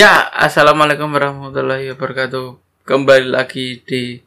Ya, 0.00 0.12
assalamualaikum 0.32 1.12
warahmatullahi 1.12 1.92
wabarakatuh. 1.92 2.56
Kembali 2.88 3.28
lagi 3.28 3.84
di 3.84 4.24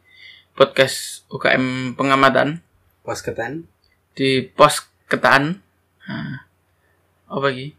podcast 0.54 1.26
UKM 1.28 1.98
pengamatan 1.98 2.62
Pos 3.02 3.20
ketan. 3.20 3.66
di 4.14 4.46
pos 4.46 4.86
ketan. 5.10 5.58
Nah, 6.06 6.46
apa 7.26 7.44
lagi? 7.50 7.74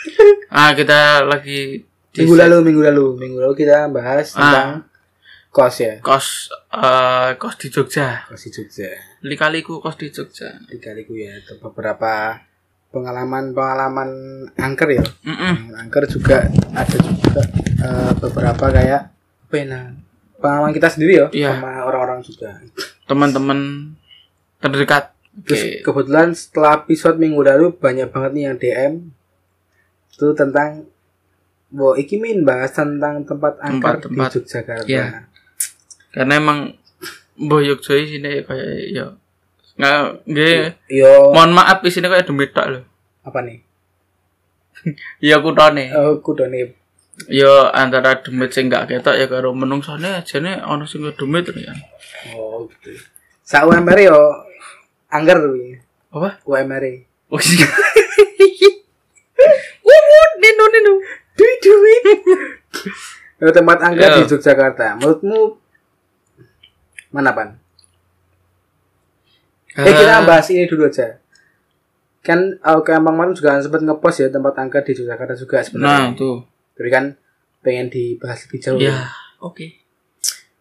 ah 0.56 0.72
kita 0.72 1.28
lagi 1.28 1.84
di 1.84 2.18
Minggu 2.24 2.36
lalu, 2.40 2.56
minggu 2.64 2.82
lalu, 2.82 3.06
minggu 3.20 3.38
lalu 3.44 3.54
kita 3.54 3.92
bahas 3.92 4.32
Ah. 4.32 4.40
tentang 4.40 4.70
kos 5.52 5.76
ya. 5.78 5.94
kos 6.00 6.48
eh, 6.72 7.30
kos 7.36 7.54
di 7.60 7.68
Jogja. 7.68 8.24
Kos 8.24 8.40
di 8.40 8.50
Jogja. 8.50 8.88
Likaliku 9.20 9.84
kos 9.84 10.00
di 10.00 10.08
Jogja. 10.08 10.48
Dikaliku 10.64 11.12
ya, 11.12 11.36
beberapa 11.60 12.40
pengalaman-pengalaman 12.94 14.10
angker 14.54 14.88
ya. 14.92 15.04
Mm-mm. 15.26 15.74
Angker 15.76 16.06
juga 16.06 16.46
ada 16.70 16.96
juga 16.96 17.42
eh, 17.82 18.12
beberapa 18.16 18.64
kayak 18.70 19.02
apa 19.44 19.54
ya, 19.58 19.80
pengalaman 20.38 20.70
kita 20.70 20.88
sendiri 20.88 21.12
ya 21.16 21.26
Iya. 21.28 21.50
sama 21.58 21.82
orang-orang 21.82 22.22
juga. 22.22 22.62
Teman-teman 23.04 23.58
terdekat. 24.58 25.10
Terus 25.42 25.58
Oke. 25.60 25.70
kebetulan 25.82 26.28
setelah 26.30 26.78
episode 26.78 27.18
minggu 27.18 27.42
lalu 27.42 27.74
banyak 27.74 28.06
banget 28.06 28.30
nih 28.32 28.44
yang 28.44 28.56
DM 28.56 28.92
itu 30.08 30.26
tentang 30.32 30.86
Bo, 31.66 31.98
iki 31.98 32.22
min 32.22 32.46
bahas 32.46 32.70
tentang 32.70 33.26
tempat 33.26 33.58
angker 33.58 33.98
Tempat-tempat. 33.98 34.30
di 34.30 34.38
Yogyakarta. 34.38 34.86
Iya. 34.86 35.06
Karena 36.08 36.32
emang 36.38 36.58
Yogja 37.58 37.98
di 37.98 38.06
sini 38.06 38.46
kayak 38.46 38.94
ya 38.94 39.06
nggak 39.74 40.26
nggih 40.30 40.58
Yo, 40.86 41.34
mohon 41.34 41.50
maaf 41.50 41.82
di 41.82 41.90
sini 41.90 42.06
kayak 42.06 42.26
demit 42.26 42.54
tok 42.54 42.66
loh. 42.70 42.82
apa 43.24 43.38
nih? 43.42 43.58
Iya 45.24 45.40
kutone. 45.40 45.88
Oh, 45.96 46.20
kudu 46.20 46.44
nih. 46.46 46.68
Ya 47.30 47.72
antara 47.72 48.20
demit 48.20 48.52
sing 48.52 48.68
gak 48.68 48.90
ketok 48.90 49.16
ya 49.16 49.26
karo 49.30 49.54
menungsane 49.56 50.20
ajane 50.20 50.60
ana 50.60 50.84
sing 50.84 51.00
demit 51.02 51.48
ya. 51.56 51.72
Oh, 52.36 52.68
gitu. 52.68 52.92
Sa 53.40 53.64
UMR 53.64 53.96
yo 53.96 54.18
angker 55.08 55.40
kuwi. 55.40 55.80
Apa? 56.12 56.36
UMR. 56.44 56.84
Oh 57.32 57.40
iya. 57.40 57.68
Wuh, 59.84 60.28
nino 60.38 60.64
nino. 60.68 60.92
Duit 61.34 61.58
duit. 61.60 62.04
Yo 63.42 63.50
tempat 63.50 63.78
angker 63.82 64.06
Yo. 64.06 64.16
di 64.22 64.30
Yogyakarta. 64.30 64.96
Menurutmu 65.00 65.58
mana 67.10 67.30
pan? 67.32 67.56
Eh 69.74 69.90
kita 69.90 70.22
bahas 70.22 70.46
ini 70.50 70.70
dulu 70.70 70.86
aja. 70.86 71.18
Kan 72.22 72.56
uh, 72.62 72.80
kayak 72.80 73.02
Bang 73.02 73.18
Martin 73.18 73.36
juga 73.36 73.58
sempat 73.58 73.82
ngepost 73.82 74.22
ya 74.22 74.28
tempat 74.30 74.54
angker 74.56 74.80
di 74.80 74.92
Yogyakarta 74.96 75.34
juga 75.34 75.60
Nah, 75.60 75.64
sebenarnya. 75.66 76.16
tuh. 76.16 76.36
Tapi 76.78 76.88
kan 76.88 77.04
pengen 77.60 77.88
dibahas 77.90 78.38
lebih 78.46 78.58
jauh. 78.62 78.78
Ya, 78.80 79.10
oke. 79.42 79.66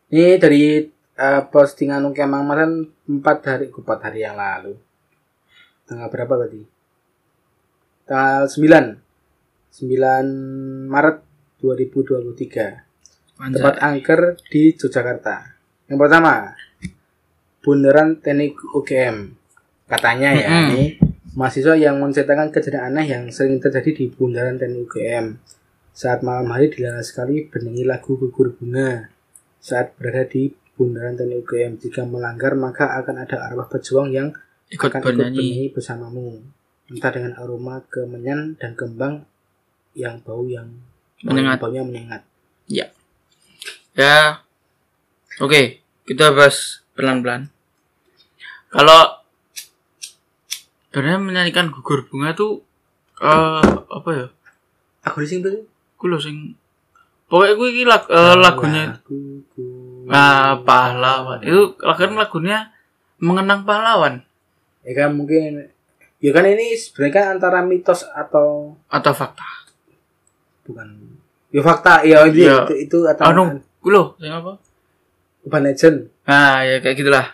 Ini 0.09 0.37
dari 0.37 0.83
uh, 1.17 1.41
postingan 1.47 2.09
Kemang 2.11 2.43
Martin 2.43 2.89
4 3.07 3.49
hari 3.49 3.65
4 3.69 3.79
hari 4.05 4.19
yang 4.21 4.35
lalu. 4.35 4.75
Tanggal 5.85 6.09
berapa 6.09 6.33
berarti? 6.35 6.63
Tanggal 8.05 8.49
9. 8.49 8.99
9 9.73 10.91
Maret 10.91 11.17
2023. 11.61 12.83
Tempat 13.33 13.75
angker 13.81 14.37
di 14.51 14.75
Yogyakarta. 14.75 15.35
Yang 15.89 15.97
pertama, 15.99 16.53
Bundaran 17.63 18.19
Teknik 18.19 18.59
UGM. 18.75 19.39
Katanya 19.87 20.35
ya, 20.35 20.47
Mm-mm. 20.51 20.67
ini 20.75 20.83
mahasiswa 21.33 21.79
yang 21.79 21.97
menceritakan 22.03 22.51
kejadian 22.51 22.91
aneh 22.93 23.07
yang 23.07 23.23
sering 23.31 23.63
terjadi 23.63 23.95
di 23.95 24.05
Bundaran 24.11 24.59
Teknik 24.59 24.91
UGM. 24.91 25.39
Saat 25.95 26.21
malam 26.27 26.51
hari 26.51 26.67
dilarang 26.67 27.01
sekali 27.01 27.47
bernyanyi 27.47 27.87
lagu 27.87 28.19
gugur 28.19 28.51
bunga. 28.53 29.07
Saat 29.63 29.95
berada 29.95 30.27
di 30.27 30.51
Bundaran 30.75 31.15
Teknik 31.15 31.47
UGM, 31.47 31.79
jika 31.79 32.03
melanggar 32.03 32.53
maka 32.59 32.99
akan 32.99 33.23
ada 33.23 33.47
arwah 33.47 33.71
pejuang 33.71 34.11
yang 34.11 34.35
ikut 34.67 34.89
akan 34.91 34.99
ikut 34.99 35.07
bernyanyi. 35.15 35.37
bernyanyi 35.39 35.65
bersamamu. 35.71 36.43
Entah 36.91 37.11
dengan 37.15 37.31
aroma 37.39 37.79
kemenyan 37.87 38.59
dan 38.59 38.75
kembang 38.75 39.23
yang 39.95 40.19
bau 40.19 40.43
yang 40.43 40.67
Menyengat. 41.23 41.63
baunya 41.63 41.79
menyengat. 41.87 42.21
Ya. 42.67 42.91
Oke, 45.39 45.79
kita 46.03 46.35
bahas 46.35 46.82
pelan-pelan. 46.93 47.49
Kalau 48.67 49.21
sebenarnya 50.87 51.19
menyanyikan 51.19 51.69
gugur 51.69 52.05
bunga 52.05 52.33
tuh 52.33 52.61
eh 53.17 53.61
apa 53.89 54.09
ya? 54.11 54.27
Aku 55.03 55.21
di 55.21 55.27
sini 55.27 55.41
tuh. 55.41 55.65
Ku 55.95 56.05
lho 56.05 56.17
sing 56.17 56.53
pokoknya 57.25 57.53
gue 57.55 57.67
iki 57.71 57.83
lag- 57.83 58.07
eh, 58.07 58.35
lagunya 58.35 58.83
Laguku. 58.91 59.65
ah 60.07 60.59
pahlawan. 60.59 61.39
Itu 61.41 61.61
kan 61.75 62.13
lagunya 62.13 62.69
mengenang 63.17 63.63
pahlawan 63.63 64.19
Ya 64.83 64.91
kan 64.93 65.15
mungkin 65.15 65.71
ya 66.19 66.31
kan 66.31 66.43
ini 66.43 66.75
sebenarnya 66.75 67.13
kan 67.13 67.25
antara 67.33 67.59
mitos 67.61 68.03
atau 68.05 68.75
atau 68.85 69.11
fakta. 69.11 69.47
bukan 70.63 70.87
ya 71.49 71.59
fakta 71.59 72.03
ya 72.03 72.23
itu 72.25 72.43
Ya. 72.43 72.63
itu, 72.63 72.75
itu 72.83 72.97
atau 73.03 73.23
Anu, 73.25 73.43
lho, 73.81 74.15
sing 74.15 74.27
apa? 74.29 74.59
urban 75.41 75.63
legend. 75.65 75.97
Nah, 76.23 76.63
ya 76.63 76.79
kayak 76.79 76.97
gitulah. 76.97 77.25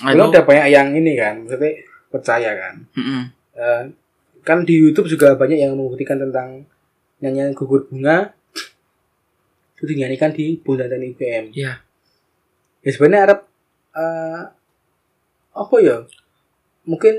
Itu- 0.00 0.30
udah 0.30 0.42
banyak 0.46 0.66
yang 0.70 0.88
ini 0.94 1.12
kan, 1.18 1.44
maksudnya 1.44 1.72
percaya 2.10 2.50
kan. 2.56 2.74
Mm-mm. 2.96 3.22
Eh, 3.54 3.82
kan 4.42 4.64
di 4.64 4.74
YouTube 4.80 5.06
juga 5.06 5.36
banyak 5.36 5.58
yang 5.60 5.76
membuktikan 5.76 6.16
tentang 6.18 6.64
nyanyian 7.20 7.52
gugur 7.52 7.84
bunga 7.86 8.32
itu 9.76 9.84
dinyanyikan 9.84 10.32
di 10.32 10.56
Bundaran 10.60 11.00
IPM. 11.00 11.52
Iya. 11.52 11.80
Ya 12.80 12.90
sebenarnya 12.90 13.20
Arab 13.28 13.40
eh, 13.92 14.42
apa 15.52 15.74
ya? 15.82 16.06
Mungkin 16.88 17.14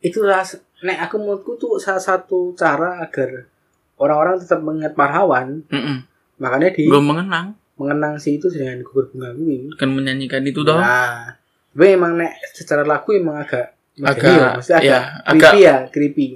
itu 0.00 0.20
ras 0.24 0.56
nek 0.84 1.08
aku 1.08 1.16
menurutku 1.16 1.56
tuh 1.56 1.80
salah 1.80 2.00
satu 2.00 2.52
cara 2.52 3.00
agar 3.00 3.48
orang-orang 3.96 4.36
tetap 4.36 4.60
mengingat 4.60 4.92
pahlawan, 4.92 5.64
Mm-mm. 5.70 6.04
makanya 6.36 6.74
di 6.74 6.84
Gue 6.90 7.00
mengenang 7.00 7.56
mengenang 7.74 8.16
si 8.16 8.38
itu 8.38 8.46
dengan 8.46 8.82
gugur 8.82 9.10
bunga 9.10 9.34
kuwi. 9.34 9.74
kan 9.74 9.90
menyanyikan 9.90 10.42
itu 10.42 10.62
toh. 10.62 10.78
Nah, 10.78 11.34
tapi 11.70 11.86
emang 11.90 12.14
nek 12.14 12.38
secara 12.50 12.82
lagu 12.82 13.10
emang 13.10 13.38
agak 13.38 13.74
Agak, 13.94 14.26
ya, 14.26 14.48
maksudnya 14.58 14.78
agak 14.78 14.82
ya, 14.82 14.98
creepy 15.22 15.38
agak- 15.38 15.54
ya, 15.54 15.76
creepy. 15.88 16.26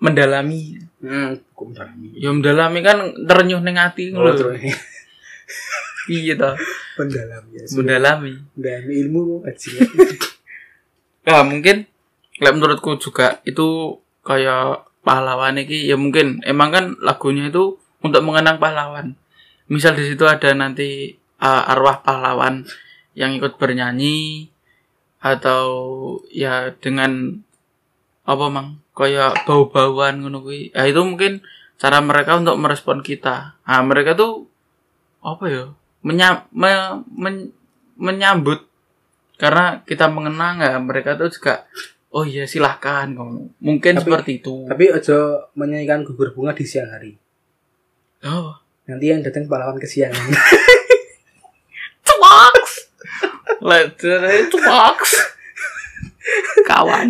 Mendalami. 0.00 0.60
Hmm, 1.00 1.28
kok 1.52 1.64
mendalami. 1.66 2.06
Ya 2.12 2.28
mendalami 2.28 2.78
kan 2.80 2.96
terenyuh 3.24 3.60
ning 3.60 3.76
ati 3.76 4.12
Oh, 4.12 4.20
lho. 4.20 4.52
Iya 6.08 6.34
toh. 6.34 6.54
mendalami 6.96 7.50
ya. 7.54 7.64
Mendalami. 7.72 8.32
Mendalami 8.52 8.92
ilmu 8.98 9.20
aja. 9.44 9.68
Nah, 11.20 11.44
mungkin 11.44 11.84
lek 12.40 12.52
menurutku 12.56 12.96
juga 12.96 13.44
itu 13.44 14.00
kayak 14.20 14.88
pahlawan 15.00 15.60
iki 15.60 15.84
ya 15.84 15.94
mungkin 15.94 16.40
emang 16.42 16.72
kan 16.72 16.84
lagunya 16.98 17.48
itu 17.48 17.76
untuk 18.00 18.24
mengenang 18.24 18.56
pahlawan. 18.56 19.19
Misal 19.70 19.94
di 19.94 20.04
situ 20.04 20.26
ada 20.26 20.50
nanti 20.52 21.14
uh, 21.38 21.70
arwah 21.70 22.02
pahlawan 22.02 22.66
yang 23.14 23.32
ikut 23.32 23.54
bernyanyi 23.54 24.50
atau 25.20 25.62
ya 26.28 26.74
dengan 26.74 27.38
apa 28.24 28.46
mang 28.48 28.82
kayak 28.92 29.46
bau-bauan 29.46 30.20
ngono 30.20 30.42
kuwi. 30.42 30.74
Ya 30.74 30.84
itu 30.84 31.00
mungkin 31.00 31.40
cara 31.78 32.02
mereka 32.02 32.36
untuk 32.36 32.58
merespon 32.58 33.00
kita. 33.00 33.56
Nah, 33.62 33.80
mereka 33.80 34.12
tuh 34.12 34.50
apa 35.22 35.44
ya? 35.46 35.64
Menya, 36.00 36.48
me- 36.50 37.04
men- 37.12 37.52
menyambut 37.94 38.64
karena 39.36 39.84
kita 39.84 40.08
mengenang 40.08 40.60
ya 40.60 40.76
mereka 40.76 41.16
tuh 41.16 41.28
juga 41.28 41.64
oh 42.08 42.24
iya 42.24 42.44
silahkan 42.44 43.08
mungkin 43.60 43.92
Tapi- 43.96 44.04
seperti 44.04 44.30
itu 44.40 44.64
Tapi 44.64 44.88
aja 44.88 45.16
menyanyikan 45.52 46.04
gugur 46.04 46.32
bunga 46.32 46.52
di 46.52 46.64
siang 46.64 46.88
hari. 46.88 47.16
oh 48.24 48.56
Nanti 48.90 49.06
yang 49.06 49.22
datang 49.22 49.46
pahlawan 49.46 49.78
kesiangan. 49.78 50.18
cuaks 52.00 52.72
let's 53.62 54.02
cuaks 54.50 55.12
kawan 56.64 57.06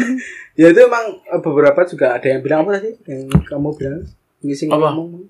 ya 0.58 0.70
itu 0.70 0.80
emang 0.82 1.18
eh, 1.30 1.40
beberapa 1.40 1.80
juga 1.86 2.18
ada 2.18 2.26
yang 2.26 2.40
bilang 2.44 2.66
apa 2.66 2.80
tadi? 2.80 2.90
Yang 3.06 3.22
kamu 3.48 3.68
bilang 3.78 4.02
Apa? 4.72 4.92
ngomong 4.92 5.24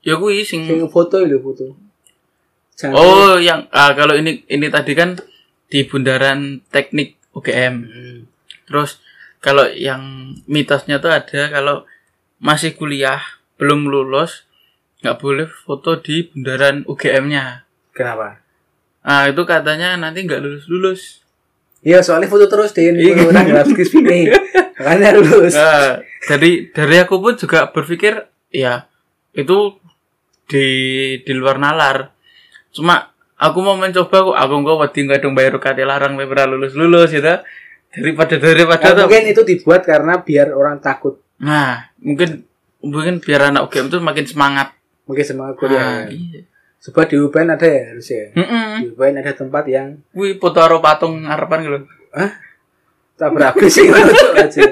ya 0.00 0.16
gue 0.16 0.42
sing 0.42 0.64
sing 0.64 0.80
foto 0.88 1.20
itu 1.20 1.36
foto. 1.38 1.76
Jangan 2.78 2.96
oh 2.96 3.36
yang 3.36 3.68
ah, 3.68 3.92
kalau 3.92 4.16
ini 4.16 4.42
ini 4.48 4.66
tadi 4.72 4.96
kan 4.96 5.20
di 5.68 5.84
bundaran 5.84 6.64
teknik 6.72 7.20
UGM 7.36 7.74
Hmm. 7.86 8.18
terus 8.66 8.98
kalau 9.44 9.68
yang 9.70 10.34
mitosnya 10.50 10.98
tuh 10.98 11.12
ada 11.12 11.52
kalau 11.52 11.84
masih 12.40 12.74
kuliah 12.74 13.20
belum 13.60 13.86
lulus 13.86 14.48
nggak 15.00 15.16
boleh 15.16 15.46
foto 15.48 15.96
di 15.96 16.24
bundaran 16.24 16.84
UGM-nya 16.84 17.64
Kenapa? 17.90 18.40
ah 19.00 19.24
itu 19.26 19.42
katanya 19.42 19.96
nanti 19.96 20.22
nggak 20.22 20.40
lulus 20.40 20.64
lulus 20.66 21.02
Iya 21.80 22.04
soalnya 22.04 22.28
foto 22.28 22.44
terus 22.44 22.76
deh 22.76 22.92
ini 22.92 23.08
Iya. 23.08 23.24
orang 23.24 23.48
nggak 23.48 23.66
skripsi 23.72 23.98
nih 24.04 24.22
makanya 24.76 25.16
lulus. 25.16 25.56
Nah, 25.56 25.96
dari 26.28 26.68
dari 26.68 26.96
aku 27.00 27.16
pun 27.16 27.32
juga 27.32 27.72
berpikir 27.72 28.20
ya 28.52 28.84
itu 29.32 29.80
di 30.44 30.66
di 31.24 31.32
luar 31.32 31.56
nalar. 31.56 32.12
Cuma 32.68 33.08
aku 33.32 33.64
mau 33.64 33.80
mencoba 33.80 34.12
kok 34.12 34.36
aku 34.36 34.54
nggak 34.60 34.76
wedi 34.76 35.00
nggak 35.08 35.18
dong 35.24 35.32
bayar 35.32 35.56
UKT 35.56 35.78
larang 35.88 36.20
lebar 36.20 36.52
lulus 36.52 36.76
lulus 36.76 37.08
gitu. 37.08 37.32
Daripada 37.90 38.36
daripada 38.36 38.84
Nah, 38.92 39.08
mungkin 39.08 39.24
itu 39.32 39.42
dibuat 39.42 39.80
karena 39.80 40.20
biar 40.20 40.52
orang 40.52 40.84
takut. 40.84 41.16
Nah 41.40 41.88
mungkin 41.96 42.44
mungkin 42.84 43.24
biar 43.24 43.48
anak 43.48 43.72
UGM 43.72 43.88
tuh 43.88 44.04
makin 44.04 44.28
semangat 44.28 44.76
mungkin 45.10 45.26
semangat 45.26 45.54
nah, 45.54 45.58
kuliah 45.58 46.06
iya. 46.06 46.40
sebab 46.78 47.10
di 47.10 47.18
UPN 47.18 47.50
ada 47.58 47.66
ya 47.66 47.82
harusnya 47.90 48.30
Mm-mm. 48.38 48.70
di 48.78 48.86
UPN 48.94 49.18
ada 49.18 49.32
tempat 49.34 49.64
yang 49.66 49.98
Wih, 50.14 50.38
foto 50.38 50.62
karo 50.62 50.78
patung 50.78 51.26
harapan 51.26 51.66
gitu. 51.66 51.78
tak 53.18 53.30
berapa 53.34 53.58
sih 53.66 53.90
aja 54.46 54.62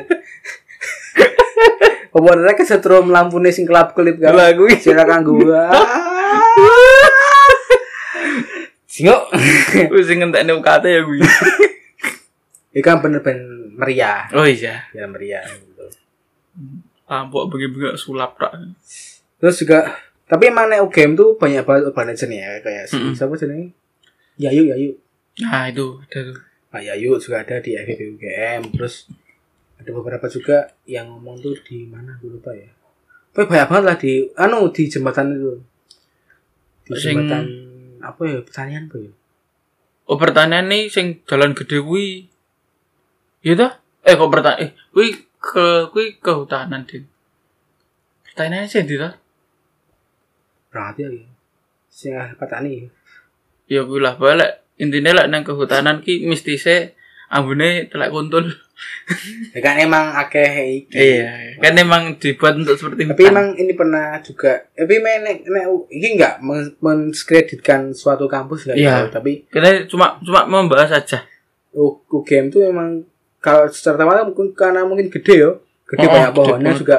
Pemerintah 2.09 2.57
kesetrum 2.57 3.13
lampu 3.13 3.37
nih 3.39 3.53
sing 3.53 3.69
kelap 3.69 3.93
kelip 3.93 4.17
kan 4.19 4.33
Lah, 4.33 4.51
kuwi. 4.57 4.75
silakan 4.81 5.23
gua 5.23 5.69
Singok 8.89 9.31
Wih, 9.95 10.03
sing 10.03 10.19
ngentekne 10.19 10.59
UKT 10.59 10.85
ya 10.91 11.01
gue. 11.07 11.23
Ini 12.75 12.81
kan 12.83 12.99
bener-bener 12.99 13.71
meriah 13.79 14.27
Oh 14.35 14.43
iya. 14.43 14.91
Ya 14.91 15.07
meriah 15.07 15.45
gitu. 15.47 15.87
Lampu 17.07 17.47
bagi-bagi 17.47 17.95
sulap 17.95 18.35
tak. 18.41 18.59
Terus 19.39 19.57
juga 19.63 19.95
Tapi 20.29 20.45
emang 20.47 20.69
nek 20.69 20.85
UGM 20.85 21.13
tuh 21.15 21.35
banyak 21.35 21.65
banget 21.65 21.89
urban 21.89 22.07
legend 22.07 22.33
ya 22.33 22.61
Kayak 22.61 22.85
si 22.85 22.97
Mm-mm. 22.97 23.17
siapa 23.17 23.35
jenenge 23.35 23.73
Yayu 24.37 24.69
Yayu 24.69 24.93
Nah, 25.41 25.67
itu 25.67 25.87
ada 25.99 26.19
tuh. 26.25 26.39
Nah 26.69 26.81
Yayu 26.85 27.17
juga 27.17 27.41
ada 27.41 27.57
di 27.59 27.73
FIB 27.73 28.01
UGM 28.15 28.61
Terus 28.71 29.09
ada 29.79 29.91
beberapa 29.91 30.27
juga 30.27 30.57
yang 30.85 31.09
ngomong 31.09 31.39
tuh 31.39 31.55
di 31.63 31.87
mana 31.87 32.19
gue 32.19 32.29
lupa 32.29 32.51
ya 32.51 32.69
tapi 33.29 33.45
banyak 33.47 33.69
banget 33.69 33.85
lah 33.85 33.97
di 33.97 34.13
anu 34.35 34.67
di 34.69 34.83
jembatan 34.85 35.31
itu 35.31 35.53
di 36.83 36.91
Sing- 36.93 37.15
jembatan 37.15 37.45
apa 38.01 38.21
ya 38.25 38.39
pertanian 38.43 38.85
apa 38.85 38.97
ya 38.99 39.13
Oh, 40.05 40.17
pertanyaan 40.17 40.67
nih 40.67 40.89
sing 40.89 41.21
jalan 41.23 41.53
gede 41.53 41.79
kuwi. 41.79 42.33
Iya 43.45 43.55
dah? 43.55 43.73
Eh, 44.03 44.17
kok 44.17 44.27
pertanyaan 44.27 44.65
eh 44.65 44.71
kuwi 44.89 45.09
ke 45.37 45.67
kuwi 45.93 46.17
kehutanan, 46.17 46.89
Din. 46.89 47.05
Pertanyaannya 48.25 48.67
sih 48.67 48.81
ndi 48.83 48.97
ta? 48.97 49.21
Berarti 50.79 51.03
ya 51.03 51.11
sing 51.91 52.15
petani 52.39 52.87
Ya 53.67 53.83
lah 53.83 54.15
balik. 54.15 54.63
Intinya 54.79 55.13
lah 55.13 55.27
nang 55.27 55.43
kehutanan 55.43 56.01
ki 56.01 56.25
mistise 56.25 56.95
ambune 57.29 57.91
telek 57.91 58.09
kuntul. 58.09 58.47
ya 59.53 59.61
kan 59.61 59.75
emang 59.75 60.15
akeh 60.15 60.47
iki 60.79 60.95
Iya, 61.19 61.59
kan 61.59 61.75
emang 61.75 62.15
dibuat 62.15 62.55
untuk 62.55 62.79
seperti 62.79 63.05
tapi 63.05 63.27
hutan. 63.27 63.33
emang 63.35 63.47
ini 63.59 63.75
pernah 63.75 64.23
juga 64.23 64.71
tapi 64.71 65.03
emang 65.03 65.19
nek, 65.21 65.37
ini 65.91 66.07
enggak 66.15 66.39
men- 66.39 66.79
menskreditkan 66.79 67.91
suatu 67.91 68.31
kampus 68.31 68.71
enggak 68.71 68.79
Iya. 68.79 68.97
tapi 69.11 69.51
kita 69.51 69.85
cuma 69.85 70.23
cuma 70.23 70.47
membahas 70.47 70.95
aja. 70.95 71.27
U- 71.75 71.99
UGM 72.09 72.49
tuh 72.49 72.65
emang 72.65 73.03
kalau 73.39 73.67
secara 73.67 73.99
awal 74.01 74.25
mungkin 74.25 74.55
karena 74.55 74.87
mungkin 74.87 75.11
gede 75.11 75.35
ya 75.37 75.51
gede 75.85 76.07
Oh, 76.07 76.09
banyak 76.09 76.31
gede 76.31 76.39
pohonnya 76.39 76.73
juga 76.73 76.97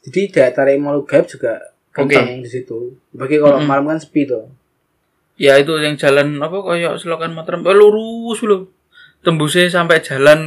jadi 0.00 0.20
daya 0.26 0.50
tarik 0.50 0.80
malu 0.80 1.04
gaib 1.04 1.28
juga 1.28 1.60
kencang 1.90 2.42
di 2.42 2.48
situ 2.48 2.94
bagi 3.14 3.42
kalau 3.42 3.58
Mm-mm. 3.58 3.66
malam 3.66 3.84
kan 3.90 3.98
sepi 3.98 4.26
tuh 4.26 4.46
Ya 5.40 5.56
itu 5.56 5.72
yang 5.80 5.96
jalan 5.96 6.36
apa 6.36 6.60
kayak 6.60 7.00
selokan 7.00 7.32
Mataram 7.32 7.64
eh, 7.64 7.72
lurus 7.72 8.44
loh. 8.44 8.68
Tembusnya 9.24 9.72
sampai 9.72 10.04
jalan 10.04 10.40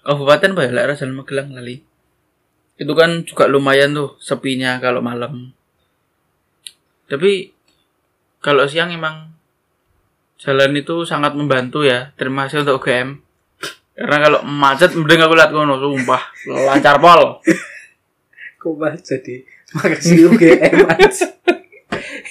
kabupaten 0.00 0.56
apa 0.56 0.64
ya? 0.64 0.96
Jalan 0.96 1.20
Magelang 1.20 1.52
lali. 1.52 1.84
Itu 2.80 2.96
kan 2.96 3.28
juga 3.28 3.44
lumayan 3.52 3.92
tuh 3.92 4.16
sepinya 4.16 4.80
kalau 4.80 5.04
malam. 5.04 5.52
Tapi 7.04 7.52
kalau 8.40 8.64
siang 8.64 8.96
emang 8.96 9.28
jalan 10.40 10.72
itu 10.72 11.04
sangat 11.04 11.36
membantu 11.36 11.84
ya. 11.84 12.16
Terima 12.16 12.48
kasih 12.48 12.64
untuk 12.64 12.80
UGM. 12.80 13.20
Karena 13.92 14.18
kalau 14.24 14.40
macet 14.40 14.96
mending 14.96 15.20
aku 15.20 15.36
lihat 15.36 15.52
kono 15.52 15.76
sumpah 15.76 16.22
lancar 16.48 16.96
pol. 16.96 17.44
kok 18.64 18.80
jadi 19.04 19.44
makasih 19.74 20.30
UGM. 20.30 20.74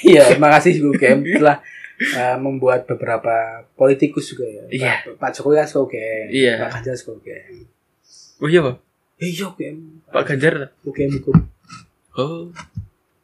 Iya, 0.03 0.35
makasih 0.35 0.83
UGM 0.83 1.23
telah 1.39 1.63
uh, 2.13 2.35
membuat 2.35 2.83
beberapa 2.83 3.31
politikus 3.73 4.27
juga 4.27 4.43
ya. 4.43 4.63
Iya. 4.67 4.93
Pak, 5.07 5.15
Pak 5.15 5.29
Jokowi 5.31 5.55
kan 5.55 5.65
suka 5.65 5.81
UGM, 5.87 6.27
Iya. 6.29 6.53
Pak 6.59 6.69
Ganjar 6.75 6.93
suka 6.99 7.11
UGM. 7.15 7.55
Oh 8.37 8.47
iya 8.47 8.59
pak, 8.59 8.75
Eh, 9.15 9.29
Iya 9.31 9.43
UGM, 9.47 9.77
Pak 10.11 10.23
Ganjar. 10.27 10.53
UGM 10.83 11.09
hukum. 11.15 11.35
Oh, 12.13 12.51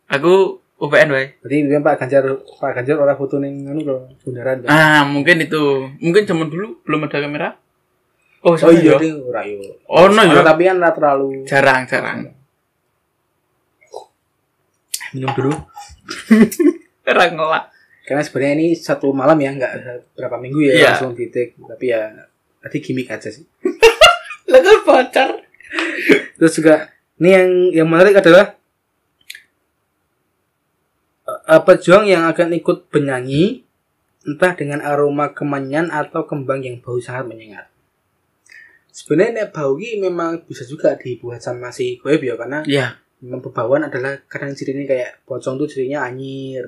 aku 0.08 0.34
UPN 0.80 1.12
wae. 1.12 1.36
Berarti 1.44 1.56
bilang 1.62 1.84
Pak 1.84 1.96
Ganjar, 2.00 2.24
Pak 2.40 2.72
Ganjar 2.74 2.96
orang 2.98 3.18
foto 3.20 3.36
ning 3.38 3.68
anu 3.68 3.82
loh, 3.84 4.02
bundaran. 4.24 4.64
kan? 4.64 4.70
Ah, 4.72 5.04
mungkin 5.04 5.44
itu. 5.44 5.92
Mungkin 6.00 6.24
zaman 6.24 6.48
dulu 6.48 6.80
belum 6.88 7.04
ada 7.06 7.20
kamera. 7.20 7.50
Oh 8.40 8.56
Oh, 8.56 8.72
iya, 8.72 8.96
ya? 8.96 9.20
ora 9.20 9.44
yo. 9.44 9.60
Oh, 9.92 10.08
no 10.08 10.24
Ono, 10.24 10.32
ya. 10.32 10.40
Tapi 10.40 10.64
kan 10.64 10.80
terlalu 10.96 11.44
Jarang, 11.44 11.84
jarang. 11.84 12.32
Minum 15.12 15.32
dulu. 15.34 15.54
Ngelak. 17.10 17.66
Karena 18.06 18.22
sebenarnya 18.22 18.54
ini 18.58 18.68
satu 18.74 19.14
malam 19.14 19.38
ya, 19.38 19.54
nggak 19.54 19.72
berapa 20.14 20.38
minggu 20.38 20.60
ya 20.66 20.74
Iya. 20.74 20.86
langsung 20.94 21.14
titik. 21.14 21.58
Tapi 21.58 21.86
ya 21.90 22.26
tadi 22.60 22.78
gimmick 22.82 23.10
aja 23.10 23.30
sih. 23.30 23.46
Kan 24.50 24.66
pacar. 24.86 25.30
Terus 26.36 26.54
juga 26.56 26.90
ini 27.18 27.30
yang 27.30 27.50
yang 27.84 27.88
menarik 27.88 28.18
adalah 28.18 28.58
eh, 31.28 31.62
pejuang 31.62 32.06
yang 32.08 32.26
akan 32.28 32.58
ikut 32.58 32.90
bernyanyi 32.90 33.62
entah 34.26 34.54
dengan 34.54 34.82
aroma 34.82 35.32
kemenyan 35.32 35.90
atau 35.90 36.26
kembang 36.26 36.62
yang 36.62 36.78
bau 36.82 36.98
sangat 37.00 37.26
menyengat. 37.30 37.66
Sebenarnya 38.90 39.48
bau 39.54 39.78
ini 39.80 40.02
memang 40.02 40.44
bisa 40.44 40.66
juga 40.66 40.98
dibuat 40.98 41.40
sama 41.40 41.70
si 41.72 41.96
goib 41.98 42.20
ya 42.20 42.36
karena 42.36 42.66
Iya. 42.66 42.98
Memang 43.20 43.40
bebauan 43.44 43.84
adalah 43.84 44.16
kadang 44.26 44.56
cirinya 44.56 44.86
kayak 44.86 45.24
pocong 45.24 45.56
tuh 45.56 45.68
cirinya 45.68 46.08
anyir. 46.08 46.66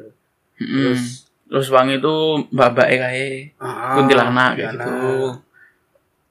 Mm. 0.59 0.68
Terus 0.68 1.03
Terus 1.51 1.68
wangi 1.68 2.00
itu 2.00 2.15
mbak-mbak 2.48 2.88
kayak 2.88 3.60
ah, 3.60 4.00
kuntilanak 4.00 4.55
kayak 4.55 4.72
gitu. 4.72 5.36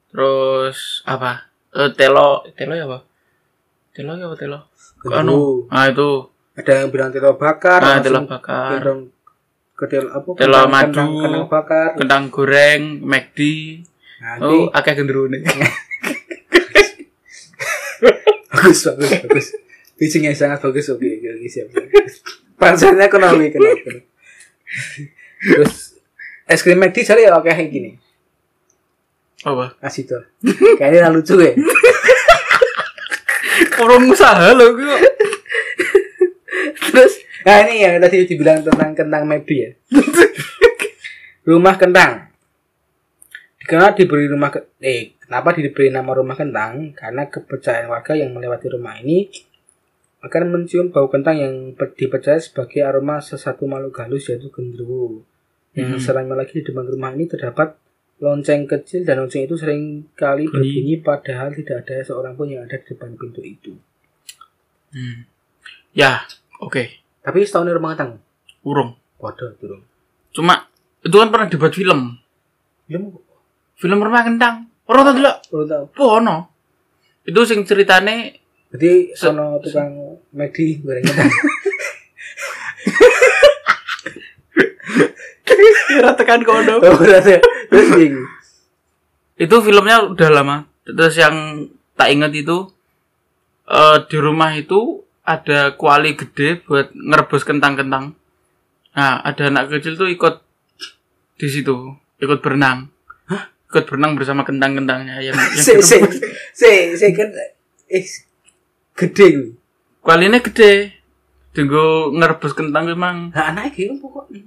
Terus 0.09 1.05
apa? 1.05 1.45
Eh, 1.71 1.93
telo, 1.93 2.41
telo 2.57 2.73
ya 2.73 2.89
apa? 2.89 3.05
Telo 3.93 4.17
ya 4.17 4.25
apa 4.25 4.35
telo? 4.35 4.59
Anu, 5.13 5.69
ah 5.69 5.85
itu 5.85 6.25
Ada 6.57 6.83
yang 6.83 6.89
bilang 6.89 7.13
telo 7.13 7.37
bakar, 7.37 7.79
ah, 7.79 8.01
telo 8.01 8.25
bakar, 8.25 8.81
gendong 8.81 9.13
ke 9.77 9.85
tel 9.85 10.09
apa? 10.09 10.29
Telo 10.37 10.59
madu. 10.65 10.89
kentang- 10.89 11.45
bakar. 11.45 11.89
kentang 11.97 12.23
goreng, 12.29 12.81
McD. 13.01 13.39
Nah, 14.21 14.37
Oh, 14.41 14.69
akeh 14.69 14.93
gendruwo 14.93 15.29
nih. 15.29 15.41
bagus 18.51 18.79
bagus 18.83 19.09
bagus 19.21 19.47
pitching 20.01 20.25
yang 20.25 20.33
sangat 20.33 20.57
bagus 20.65 20.89
oke 20.89 21.05
oke 21.05 21.27
oke, 21.29 21.45
siap 21.45 21.69
Panselnya 22.57 23.05
ekonomi 23.05 23.53
kenapa? 23.53 24.01
Terus 25.41 26.01
es 26.49 26.61
krim 26.65 26.81
McD 26.81 27.05
cari 27.05 27.25
ya 27.25 27.37
kayak 27.37 27.69
gini. 27.69 28.01
Apa? 29.45 29.77
kasih 29.77 30.09
tuh 30.09 30.25
kayaknya 30.81 31.13
lucu 31.13 31.37
ya. 31.37 31.53
Orang 33.81 34.09
usaha 34.13 34.53
loh 34.53 34.73
gue. 34.77 34.97
terus 36.93 37.21
nah 37.41 37.65
ini 37.65 37.81
yang 37.81 37.97
tadi 37.97 38.25
dibilang 38.29 38.61
tentang 38.61 38.93
kentang 38.97 39.25
McD 39.25 39.49
ya. 39.53 39.71
Rumah 41.45 41.75
kentang. 41.77 42.29
Kenapa 43.65 43.97
diberi 43.97 44.29
rumah 44.29 44.49
ke 44.53 44.65
eh 44.81 45.17
kenapa 45.17 45.53
diberi 45.57 45.89
nama 45.89 46.09
rumah 46.13 46.37
kentang? 46.37 46.93
Karena 46.93 47.25
kepercayaan 47.25 47.89
warga 47.89 48.13
yang 48.13 48.33
melewati 48.33 48.69
rumah 48.69 48.97
ini 49.01 49.29
akan 50.21 50.53
mencium 50.53 50.93
bau 50.93 51.09
kentang 51.09 51.35
yang 51.35 51.53
per- 51.73 51.93
dipercaya 51.93 52.37
sebagai 52.37 52.85
aroma 52.85 53.17
sesuatu 53.17 53.65
makhluk 53.65 53.97
halus 53.97 54.29
yaitu 54.29 54.53
gendruwo. 54.53 55.25
Yang 55.73 55.97
Hmm. 55.97 56.03
seramnya 56.03 56.35
lagi 56.37 56.61
di 56.61 56.63
depan 56.63 56.85
rumah 56.85 57.09
ini 57.11 57.25
terdapat 57.25 57.73
lonceng 58.21 58.69
kecil 58.69 59.01
dan 59.01 59.17
lonceng 59.17 59.49
itu 59.49 59.57
sering 59.57 60.05
kali 60.13 60.45
berbunyi 60.45 61.01
padahal 61.01 61.57
tidak 61.57 61.83
ada 61.83 62.05
seorang 62.05 62.37
pun 62.37 62.45
yang 62.47 62.61
ada 62.61 62.77
di 62.77 62.85
depan 62.85 63.17
pintu 63.17 63.41
itu. 63.41 63.73
Hmm. 64.93 65.25
Ya, 65.91 66.21
oke. 66.59 67.01
Tapi 67.21 67.37
setahun 67.41 67.65
ini 67.65 67.73
rumah 67.73 67.97
kentang. 67.97 68.21
Urung. 68.61 68.93
Waduh, 69.17 69.57
turun. 69.57 69.81
Cuma 70.29 70.69
itu 71.01 71.15
kan 71.15 71.29
pernah 71.29 71.47
dibuat 71.49 71.73
film. 71.73 72.21
Film 72.85 73.03
Film 73.73 73.97
rumah 73.97 74.21
kentang. 74.21 74.69
Orang 74.85 75.01
tau 75.01 75.15
dulu. 75.15 75.31
perlu 75.49 75.65
tahu. 75.65 75.83
Pono. 75.95 76.37
Itu 77.25 77.41
sing 77.41 77.65
ceritane 77.65 78.37
Berarti 78.71 79.11
sono 79.11 79.59
tukang 79.59 80.10
McD 80.31 80.79
goreng 80.83 81.03
kentang. 81.03 81.31
tekan 86.17 86.41
kono. 86.47 86.79
Oh, 86.79 86.97
terus. 86.97 87.43
Itu 89.35 89.55
filmnya 89.59 90.07
udah 90.07 90.29
lama. 90.31 90.57
Terus 90.87 91.15
yang 91.19 91.67
tak 91.99 92.09
ingat 92.13 92.31
itu 92.33 92.71
eh 93.71 93.97
di 94.09 94.17
rumah 94.17 94.51
itu 94.57 95.03
ada 95.21 95.77
kuali 95.77 96.17
gede 96.17 96.59
buat 96.65 96.91
ngerebus 96.91 97.45
kentang-kentang. 97.45 98.17
Nah, 98.91 99.23
ada 99.23 99.43
anak 99.47 99.71
kecil 99.71 99.95
tuh 99.95 100.11
ikut 100.11 100.43
di 101.39 101.47
situ, 101.47 101.95
ikut 102.19 102.39
berenang. 102.43 102.91
Ikut 103.71 103.87
berenang 103.87 104.19
bersama 104.19 104.43
kentang-kentangnya 104.43 105.23
yang, 105.23 105.31
yang 105.31 105.63
Se 105.63 105.79
se 105.79 105.95
direbus. 106.03 106.19
se 106.51 106.71
se 106.99 107.07
kan 107.15 107.29
eh 107.87 108.03
gede. 108.99 109.60
Kualinya 110.01 110.41
gede. 110.41 110.97
Tunggu 111.51 112.15
ngerebus 112.15 112.55
kentang 112.55 112.87
memang 112.87 113.35
Nah, 113.35 113.51
anaknya 113.51 113.71
gitu 113.91 113.99
pokoknya. 113.99 114.39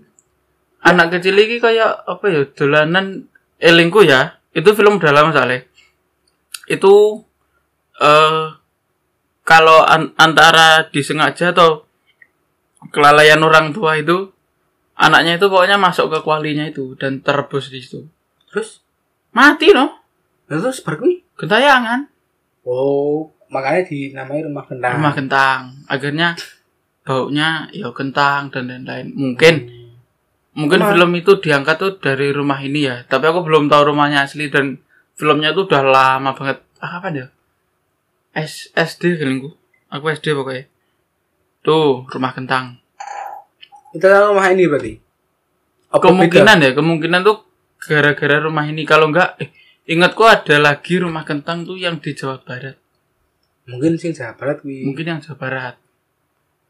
anak 0.84 1.16
kecil 1.16 1.36
ini 1.40 1.56
kayak 1.56 2.04
apa 2.04 2.24
ya 2.28 2.42
dolanan 2.52 3.28
elingku 3.56 4.04
ya. 4.04 4.36
Itu 4.52 4.72
film 4.76 5.00
udah 5.00 5.12
lama 5.12 5.30
soalnya. 5.32 5.64
Itu 6.66 7.24
eh 8.00 8.44
kalau 9.44 9.84
an- 9.84 10.16
antara 10.16 10.88
disengaja 10.88 11.52
atau 11.52 11.84
kelalaian 12.92 13.40
orang 13.40 13.72
tua 13.76 13.96
itu 13.96 14.32
anaknya 14.96 15.36
itu 15.36 15.46
pokoknya 15.52 15.76
masuk 15.76 16.08
ke 16.08 16.18
kualinya 16.24 16.64
itu 16.64 16.96
dan 16.96 17.20
terebus 17.20 17.68
di 17.68 17.80
situ. 17.84 18.08
Terus? 18.48 18.80
Mati 19.34 19.74
loh 19.74 20.00
terus 20.48 20.80
kuwi. 20.80 21.24
gentayangan. 21.36 22.06
Oh, 22.64 23.33
makanya 23.54 23.86
dinamai 23.86 24.42
rumah 24.42 24.66
kentang. 24.66 24.92
rumah 24.98 25.14
kentang. 25.14 25.60
Akhirnya 25.86 26.34
baunya 27.06 27.70
ya 27.70 27.94
kentang 27.94 28.50
dan 28.50 28.66
lain-lain. 28.66 29.14
Mungkin 29.14 29.54
mungkin 30.58 30.78
Rumah- 30.82 30.90
film 30.90 31.10
itu 31.14 31.32
diangkat 31.38 31.76
tuh 31.78 31.92
dari 32.02 32.34
rumah 32.34 32.58
ini 32.58 32.90
ya. 32.90 33.06
Tapi 33.06 33.24
aku 33.30 33.46
belum 33.46 33.70
tahu 33.70 33.94
rumahnya 33.94 34.26
asli 34.26 34.50
dan 34.50 34.82
filmnya 35.14 35.54
tuh 35.54 35.70
udah 35.70 35.82
lama 35.86 36.34
banget. 36.34 36.58
Ah, 36.82 36.98
kapan 36.98 37.12
ya? 37.14 37.26
S 38.34 38.74
SD 38.74 39.22
kalingku 39.22 39.54
aku 39.86 40.10
SD 40.10 40.34
pokoknya. 40.34 40.66
Tuh 41.62 42.02
rumah 42.10 42.34
kentang. 42.34 42.82
Itu 43.94 44.04
rumah 44.10 44.50
ini 44.50 44.66
berarti. 44.66 44.94
Apa 45.94 46.10
kemungkinan 46.10 46.56
ya 46.58 46.70
kemungkinan 46.74 47.20
tuh 47.22 47.46
gara-gara 47.78 48.42
rumah 48.42 48.66
ini. 48.66 48.82
Kalau 48.82 49.14
enggak 49.14 49.38
eh, 49.38 49.54
ingatku 49.86 50.26
ada 50.26 50.58
lagi 50.58 50.98
rumah 50.98 51.22
kentang 51.22 51.62
tuh 51.62 51.78
yang 51.78 52.02
di 52.02 52.10
Jawa 52.10 52.42
Barat? 52.42 52.74
Mungkin 53.64 53.96
sing 53.96 54.12
Jawa 54.12 54.36
Barat 54.36 54.60
kuwi. 54.60 54.84
mungkin 54.84 55.08
yang 55.08 55.20
Jawa 55.24 55.36
Barat 55.40 55.74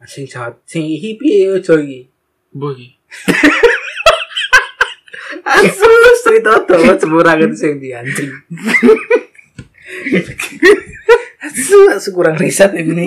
Sing 0.04 0.28
Jawa 0.28 0.54
sing 0.68 0.84
iki 0.84 1.16
piye 1.16 1.48
ojo 1.50 1.80
iki. 1.80 2.06
boy 2.54 2.94
Asu 5.44 5.90
cerita 6.24 6.62
dawa 6.64 6.94
semurangan 6.96 7.52
sing 7.52 7.82
di 7.82 7.92
anjing. 7.92 8.30
asu 11.44 11.78
asu 11.92 12.08
kurang 12.16 12.38
riset 12.40 12.72
ini. 12.78 13.04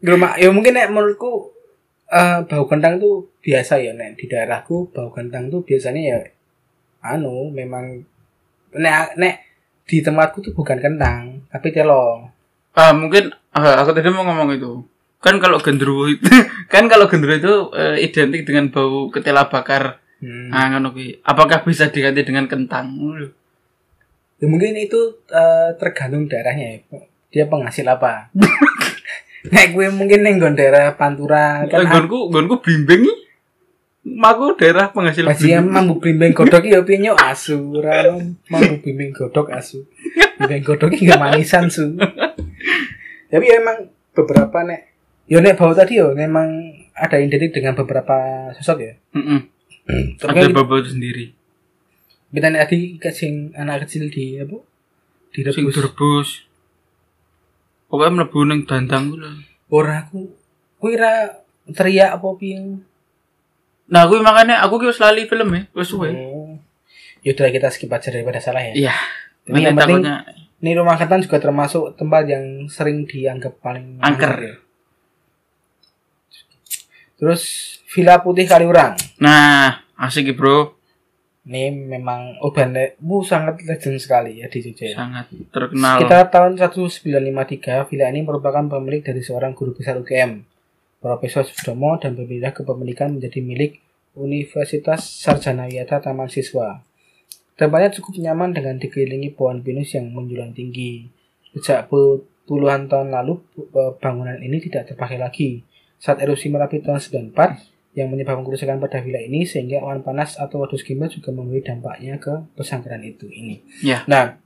Rumah 0.00 0.38
ya 0.40 0.48
mungkin 0.54 0.78
nek 0.78 0.88
menurutku 0.94 1.52
eh, 2.08 2.40
bau 2.46 2.64
kentang 2.64 2.96
tuh 3.02 3.28
biasa 3.44 3.82
ya 3.82 3.92
nek 3.92 4.16
di 4.16 4.24
daerahku 4.30 4.88
bau 4.94 5.10
kentang 5.12 5.52
tuh 5.52 5.60
biasanya 5.66 6.00
ya 6.00 6.18
anu 7.04 7.50
memang 7.52 8.02
nek 8.72 9.18
nek 9.20 9.36
di 9.88 10.00
tempatku 10.00 10.40
tuh 10.44 10.52
bukan 10.56 10.78
kentang 10.80 11.44
tapi 11.52 11.68
telo. 11.74 12.37
Ah 12.78 12.94
mungkin 12.94 13.34
ah, 13.50 13.82
aku 13.82 13.90
tadi 13.90 14.06
mau 14.14 14.22
ngomong 14.22 14.54
itu 14.54 14.86
kan 15.18 15.42
kalau 15.42 15.58
gendruwo 15.58 16.06
itu 16.06 16.22
kan 16.72 16.86
kalau 16.86 17.10
gendruwo 17.10 17.34
itu 17.34 17.54
eh, 17.74 18.06
identik 18.06 18.46
dengan 18.46 18.70
bau 18.70 19.10
ketela 19.10 19.50
bakar 19.50 19.98
Hmm. 20.18 20.50
ah 20.50 20.66
ngono 20.66 20.98
apakah 21.22 21.62
bisa 21.62 21.94
diganti 21.94 22.26
dengan 22.26 22.50
kentang 22.50 22.90
Ya 24.38 24.46
mungkin 24.46 24.74
itu 24.78 25.18
eh, 25.30 25.74
tergantung 25.78 26.30
daerahnya 26.30 26.78
ya. 26.78 26.78
Dia 27.30 27.44
penghasil 27.50 27.86
apa? 27.86 28.30
Nek 29.54 29.66
gue 29.74 29.86
mungkin 29.90 30.22
neng 30.26 30.38
nggon 30.38 30.54
daerah 30.58 30.94
Pantura 30.98 31.66
kan 31.66 31.86
kan 31.86 32.02
gonku 32.06 32.30
gonku 32.30 32.58
blimbing. 32.62 33.06
Maku 34.06 34.54
daerah 34.58 34.94
penghasil 34.94 35.26
blimbing. 35.26 35.74
mambu 35.74 35.94
blimbing 35.98 36.32
godok 36.34 36.66
ya 36.70 36.82
piye 36.86 36.98
nyok 36.98 37.18
asu 37.18 37.78
ora 37.78 38.14
mambu 38.50 38.74
blimbing 38.82 39.10
godok 39.14 39.50
asu. 39.54 39.86
Blimbing 40.38 40.62
godok 40.66 40.90
iki 40.94 41.10
gak 41.10 41.18
manisan 41.22 41.66
su. 41.70 41.98
Tapi 43.28 43.44
ya 43.44 43.60
emang 43.60 43.88
beberapa 44.16 44.64
nek 44.64 44.80
yo 45.28 45.38
nek 45.44 45.56
bau 45.56 45.72
tadi 45.76 46.00
yo 46.00 46.16
memang 46.16 46.48
ada 46.96 47.20
identik 47.20 47.52
dengan 47.52 47.76
beberapa 47.76 48.48
sosok 48.56 48.78
ya. 48.80 48.94
Mm-mm. 49.14 49.40
Tapi 50.20 50.38
ada 50.38 50.48
kan 50.48 50.64
bau 50.66 50.78
itu 50.80 50.92
sendiri 50.96 51.38
kita 52.28 52.52
nek 52.52 52.68
tadi 52.68 53.00
ke 53.00 53.08
sing 53.08 53.56
anak 53.56 53.88
kecil 53.88 54.12
di 54.12 54.36
apa? 54.36 54.60
Di 55.32 55.40
sing 55.48 55.64
rebus. 55.64 55.76
direbus 55.76 56.28
pokoknya 57.88 58.12
mlebu 58.20 58.40
ning 58.44 58.60
dandang 58.68 59.12
ku 59.12 59.16
lho 59.16 59.32
Ora 59.68 60.04
aku 60.04 60.28
kuwi 60.80 60.96
ra 60.96 61.28
teriak 61.72 62.16
apa 62.20 62.28
piye? 62.40 62.60
nah 63.88 64.04
aku 64.04 64.20
makanya 64.20 64.60
aku 64.64 64.76
ki 64.80 64.92
wis 64.92 65.00
lali 65.00 65.24
film 65.24 65.48
ya 65.56 65.62
wis 65.72 65.88
suwe 65.88 66.12
Oh. 66.12 66.56
Ya 67.24 67.34
udah 67.34 67.50
kita 67.50 67.68
skip 67.72 67.90
aja 67.90 68.14
daripada 68.14 68.38
salah 68.38 68.62
ya. 68.62 68.72
iya 68.76 68.94
Tapi 69.44 69.58
yang 69.64 69.74
penting 69.76 70.04
takutnya 70.04 70.16
ini 70.58 70.74
rumah 70.74 70.98
kentang 70.98 71.22
juga 71.22 71.38
termasuk 71.38 71.94
tempat 71.94 72.26
yang 72.26 72.66
sering 72.66 73.06
dianggap 73.06 73.62
paling 73.62 74.02
Angker. 74.02 74.34
ya. 74.36 74.54
Terus 77.18 77.42
Villa 77.90 78.22
Putih 78.22 78.46
Kaliurang. 78.46 78.94
nah 79.18 79.82
asik 79.98 80.30
ya 80.30 80.34
bro 80.34 80.78
Ini 81.42 81.72
memang 81.72 82.36
oh 82.44 82.52
bandnya 82.52 82.92
bu 83.00 83.24
sangat 83.24 83.64
legend 83.64 83.96
sekali 83.96 84.44
ya 84.44 84.52
di 84.52 84.60
Jogja. 84.60 84.92
ya. 84.92 84.96
sangat 85.00 85.32
terkenal 85.48 85.96
Sekitar 85.96 86.28
tahun 86.28 86.60
1953, 86.60 87.88
villa 87.88 88.06
ini 88.12 88.20
merupakan 88.20 88.60
pemilik 88.68 89.00
dari 89.00 89.24
seorang 89.24 89.56
guru 89.56 89.72
besar 89.72 89.96
UGM, 89.96 90.44
Profesor 91.00 91.48
Sudomo, 91.48 91.96
dan 91.96 92.20
berpindah 92.20 92.52
ke 92.52 92.60
pemilikan 92.60 93.16
menjadi 93.16 93.40
milik 93.40 93.80
Universitas 94.12 95.00
Sarjana 95.08 95.64
Wiyata 95.72 96.04
Taman 96.04 96.28
Siswa. 96.28 96.84
Tempatnya 97.58 97.90
cukup 97.90 98.22
nyaman 98.22 98.54
dengan 98.54 98.78
dikelilingi 98.78 99.34
pohon 99.34 99.66
pinus 99.66 99.98
yang 99.98 100.14
menjulang 100.14 100.54
tinggi. 100.54 101.10
Sejak 101.58 101.90
puluhan 102.46 102.86
tahun 102.86 103.10
lalu, 103.10 103.42
eh, 103.58 103.92
bangunan 103.98 104.38
ini 104.38 104.62
tidak 104.62 104.94
terpakai 104.94 105.18
lagi. 105.18 105.66
Saat 105.98 106.22
erupsi 106.22 106.46
Merapi 106.54 106.78
tahun 106.78 107.02
94, 107.02 107.58
yang 107.98 108.14
menyebabkan 108.14 108.46
kerusakan 108.46 108.78
pada 108.78 109.02
villa 109.02 109.18
ini 109.18 109.42
sehingga 109.42 109.82
awan 109.82 110.06
panas 110.06 110.38
atau 110.38 110.62
wadus 110.62 110.86
kimia 110.86 111.10
juga 111.10 111.34
memberi 111.34 111.66
dampaknya 111.66 112.22
ke 112.22 112.30
pesanggaran 112.54 113.02
itu 113.02 113.26
ini. 113.26 113.58
Ya. 113.82 114.06
Nah, 114.06 114.38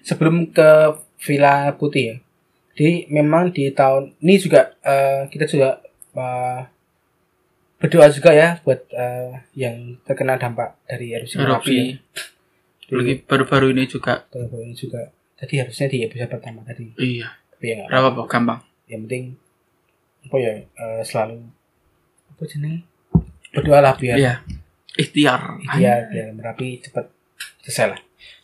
sebelum 0.00 0.48
ke 0.48 0.96
Villa 1.20 1.76
Putih 1.76 2.04
ya. 2.08 2.16
Jadi 2.72 3.12
memang 3.12 3.52
di 3.52 3.68
tahun 3.68 4.16
ini 4.24 4.34
juga 4.40 4.72
eh, 4.80 5.28
kita 5.28 5.44
juga 5.44 5.84
eh, 6.16 6.60
berdoa 7.80 8.06
juga 8.12 8.30
ya 8.30 8.60
buat 8.60 8.84
eh, 8.92 9.32
yang 9.56 9.96
terkena 10.04 10.36
dampak 10.36 10.76
dari 10.84 11.16
erupsi 11.16 11.40
Merapi. 11.40 11.96
ya. 11.96 11.96
Lagi 12.90 13.14
baru-baru 13.24 13.72
ini 13.72 13.88
juga 13.88 14.28
baru-baru 14.28 14.68
ini 14.68 14.74
juga 14.76 15.08
tadi 15.34 15.56
harusnya 15.56 15.86
di 15.88 16.04
episode 16.04 16.28
pertama 16.28 16.60
tadi. 16.62 16.92
iya 17.00 17.32
Tapi 17.56 17.66
ya 17.72 17.88
apa-apa. 17.88 18.26
kok 18.26 18.28
gampang 18.28 18.60
Yang 18.84 19.00
penting 19.08 19.24
apa 20.20 20.36
ya 20.36 20.52
eh, 20.60 21.02
selalu 21.02 21.38
apa 22.30 22.42
jenenge 22.44 22.84
berdoalah 23.50 23.96
biar 23.96 24.16
iya 24.20 24.34
ikhtiar 24.94 25.56
Iya, 25.80 26.12
biar 26.12 26.28
Merapi 26.36 26.84
cepat 26.84 27.08
selesai 27.64 27.96
lah. 27.96 28.00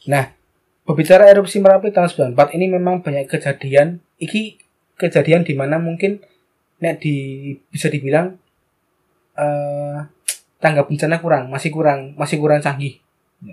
Nah, 0.08 0.32
berbicara 0.86 1.28
erupsi 1.28 1.60
Merapi 1.60 1.92
tahun 1.92 2.32
94 2.32 2.56
ini 2.56 2.66
memang 2.70 3.02
banyak 3.04 3.28
kejadian. 3.28 4.00
Iki 4.16 4.56
kejadian 4.96 5.44
di 5.44 5.52
mana 5.52 5.76
mungkin 5.76 6.22
nek 6.80 7.02
di 7.02 7.16
bisa 7.68 7.92
dibilang 7.92 8.38
eh 9.36 9.96
tanggap 10.56 10.88
bencana 10.88 11.20
kurang, 11.20 11.44
masih 11.48 11.70
kurang, 11.70 12.16
masih 12.16 12.40
kurang 12.40 12.58
canggih. 12.58 12.98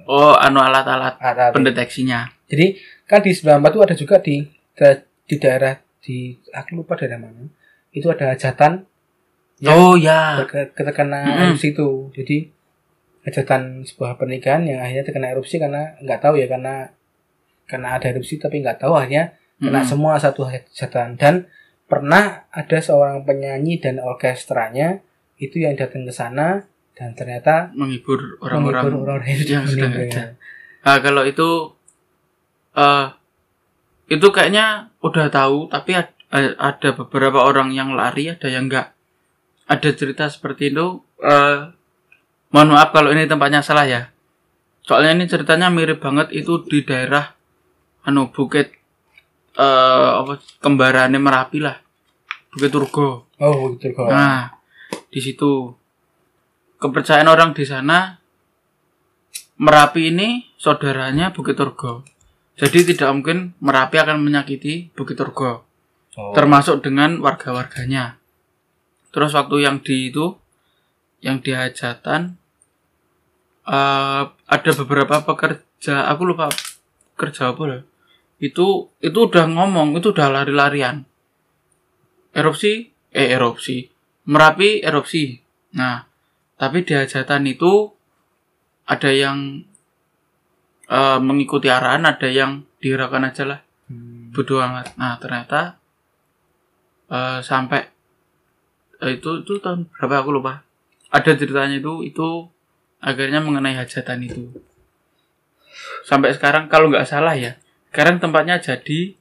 oh 0.08 0.32
anu 0.34 0.64
alat-alat 0.64 1.20
pendeteksinya 1.52 2.24
Jadi 2.48 2.80
kan 3.04 3.20
di 3.20 3.36
94 3.36 3.68
itu 3.68 3.80
ada 3.84 3.96
juga 3.96 4.16
di 4.18 4.36
da- 4.74 5.04
di 5.28 5.36
daerah 5.36 5.76
di 6.00 6.18
aku 6.50 6.80
lupa 6.80 6.96
daerah 6.96 7.20
mana. 7.20 7.44
Itu 7.92 8.08
ada 8.08 8.32
hajatan 8.32 8.88
oh 9.76 9.96
ya 9.96 10.40
terke- 10.40 10.72
terkena 10.74 11.20
Mm-mm. 11.22 11.42
erupsi 11.52 11.76
itu. 11.76 12.10
Jadi 12.16 12.38
hajatan 13.24 13.84
sebuah 13.84 14.16
pernikahan 14.16 14.64
yang 14.64 14.80
akhirnya 14.84 15.04
terkena 15.04 15.32
erupsi 15.32 15.60
karena 15.60 15.96
nggak 16.00 16.20
tahu 16.20 16.36
ya 16.40 16.48
karena 16.48 16.92
karena 17.64 17.88
ada 17.96 18.08
erupsi 18.12 18.36
tapi 18.36 18.60
nggak 18.60 18.80
tahu 18.80 18.96
akhirnya 18.96 19.36
kena 19.60 19.84
Mm-mm. 19.84 19.88
semua 19.88 20.16
satu 20.16 20.48
hajatan 20.48 21.16
dan 21.16 21.48
pernah 21.88 22.48
ada 22.52 22.78
seorang 22.80 23.24
penyanyi 23.24 23.80
dan 23.80 24.00
orkestranya 24.00 25.00
itu 25.50 25.64
yang 25.64 25.76
datang 25.76 26.08
ke 26.08 26.14
sana 26.14 26.64
dan 26.94 27.12
ternyata 27.18 27.74
menghibur 27.74 28.38
orang-orang 28.40 29.24
yang 29.44 29.66
sudah 29.66 29.90
meninggal. 29.90 30.38
Nah, 30.84 30.98
kalau 31.02 31.24
itu 31.26 31.50
eh 32.74 33.08
itu 34.10 34.28
kayaknya 34.30 34.94
udah 35.00 35.28
tahu 35.30 35.72
tapi 35.72 35.96
ad- 35.98 36.18
eh, 36.34 36.54
ada 36.58 36.90
beberapa 36.94 37.40
orang 37.46 37.72
yang 37.74 37.94
lari 37.94 38.30
ada 38.30 38.50
yang 38.50 38.68
enggak 38.68 38.92
ada 39.70 39.90
cerita 39.94 40.28
seperti 40.28 40.74
itu 40.74 41.02
eh 41.24 41.72
mohon 42.54 42.70
maaf 42.74 42.92
kalau 42.92 43.10
ini 43.14 43.26
tempatnya 43.30 43.62
salah 43.64 43.86
ya 43.88 44.10
soalnya 44.84 45.16
ini 45.18 45.26
ceritanya 45.30 45.72
mirip 45.72 46.04
banget 46.04 46.30
itu 46.36 46.62
di 46.68 46.84
daerah 46.84 47.32
anu 48.04 48.30
bukit 48.34 48.74
eh 49.56 50.10
apa 50.20 50.42
kembarannya 50.62 51.22
merapi 51.22 51.62
lah 51.64 51.78
Bukit 52.54 52.70
Turgo. 52.70 53.34
Oh, 53.42 53.74
gitu 53.74 53.90
kok. 53.98 54.14
Nah, 54.14 54.54
di 55.12 55.20
situ 55.20 55.72
kepercayaan 56.82 57.30
orang 57.32 57.56
di 57.56 57.64
sana 57.64 58.24
Merapi 59.54 60.10
ini 60.10 60.50
saudaranya 60.58 61.30
Bukit 61.30 61.54
Turgo. 61.54 62.02
Jadi 62.58 62.90
tidak 62.90 63.14
mungkin 63.14 63.54
Merapi 63.62 64.02
akan 64.02 64.26
menyakiti 64.26 64.90
Bukit 64.98 65.14
Turgo, 65.14 65.64
Oh. 66.14 66.30
termasuk 66.34 66.86
dengan 66.86 67.18
warga-warganya. 67.22 68.22
Terus 69.10 69.34
waktu 69.34 69.66
yang 69.66 69.82
di 69.82 70.14
itu, 70.14 70.38
yang 71.26 71.42
di 71.42 71.54
hajatan, 71.54 72.38
eh, 73.66 74.24
ada 74.30 74.72
beberapa 74.78 75.26
pekerja, 75.26 76.06
aku 76.10 76.22
lupa 76.26 76.50
kerja 77.18 77.54
apa 77.54 77.64
lah. 77.66 77.82
Itu 78.38 78.94
itu 79.02 79.20
udah 79.26 79.46
ngomong, 79.50 79.98
itu 79.98 80.14
udah 80.14 80.30
lari-larian. 80.34 81.06
Erupsi, 82.34 82.94
eh 83.14 83.34
erupsi, 83.34 83.93
Merapi 84.24 84.80
erupsi. 84.80 85.44
Nah, 85.76 86.08
tapi 86.56 86.88
di 86.88 86.96
hajatan 86.96 87.44
itu 87.50 87.92
ada 88.88 89.12
yang 89.12 89.64
eh, 90.88 91.20
mengikuti 91.20 91.68
arahan, 91.68 92.04
ada 92.08 92.28
yang 92.28 92.64
digerakkan 92.84 93.24
aja 93.28 93.44
lah, 93.48 93.60
Hmm. 93.88 94.32
bodo 94.32 94.64
amat. 94.64 94.96
Nah, 94.96 95.20
ternyata 95.20 95.76
eh, 97.12 97.40
sampai 97.44 97.84
eh, 99.04 99.12
itu 99.20 99.44
itu 99.44 99.54
tahun 99.60 99.92
berapa 99.92 100.24
aku 100.24 100.30
lupa. 100.40 100.64
Ada 101.12 101.36
ceritanya 101.36 101.78
itu 101.78 102.04
itu 102.08 102.48
akhirnya 103.04 103.44
mengenai 103.44 103.76
hajatan 103.76 104.24
itu. 104.24 104.50
Sampai 106.08 106.32
sekarang 106.32 106.72
kalau 106.72 106.88
nggak 106.88 107.08
salah 107.08 107.36
ya, 107.36 107.60
sekarang 107.92 108.24
tempatnya 108.24 108.60
jadi 108.60 109.16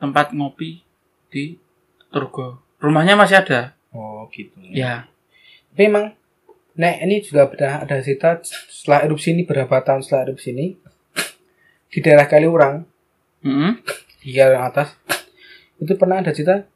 tempat 0.00 0.32
ngopi 0.32 0.80
di 1.32 1.56
Turgo. 2.12 2.65
Rumahnya 2.82 3.16
masih 3.16 3.40
ada. 3.40 3.72
Oh, 3.92 4.28
gitu. 4.32 4.52
Ya, 4.68 5.08
Tapi 5.72 5.88
emang 5.88 6.16
Nek 6.76 7.08
ini 7.08 7.24
juga 7.24 7.48
pernah 7.48 7.80
ada 7.88 7.96
cerita 8.04 8.36
setelah 8.44 9.08
erupsi 9.08 9.32
ini 9.32 9.48
berapa 9.48 9.80
tahun 9.80 10.04
setelah 10.04 10.28
erupsi 10.28 10.52
ini 10.52 10.76
di 11.88 11.98
daerah 12.04 12.28
Kaliurang 12.28 12.84
Mm-mm. 13.40 13.80
di 14.20 14.36
yang 14.36 14.60
atas 14.60 14.92
itu 15.80 15.96
pernah 15.96 16.20
ada 16.20 16.36
cerita 16.36 16.68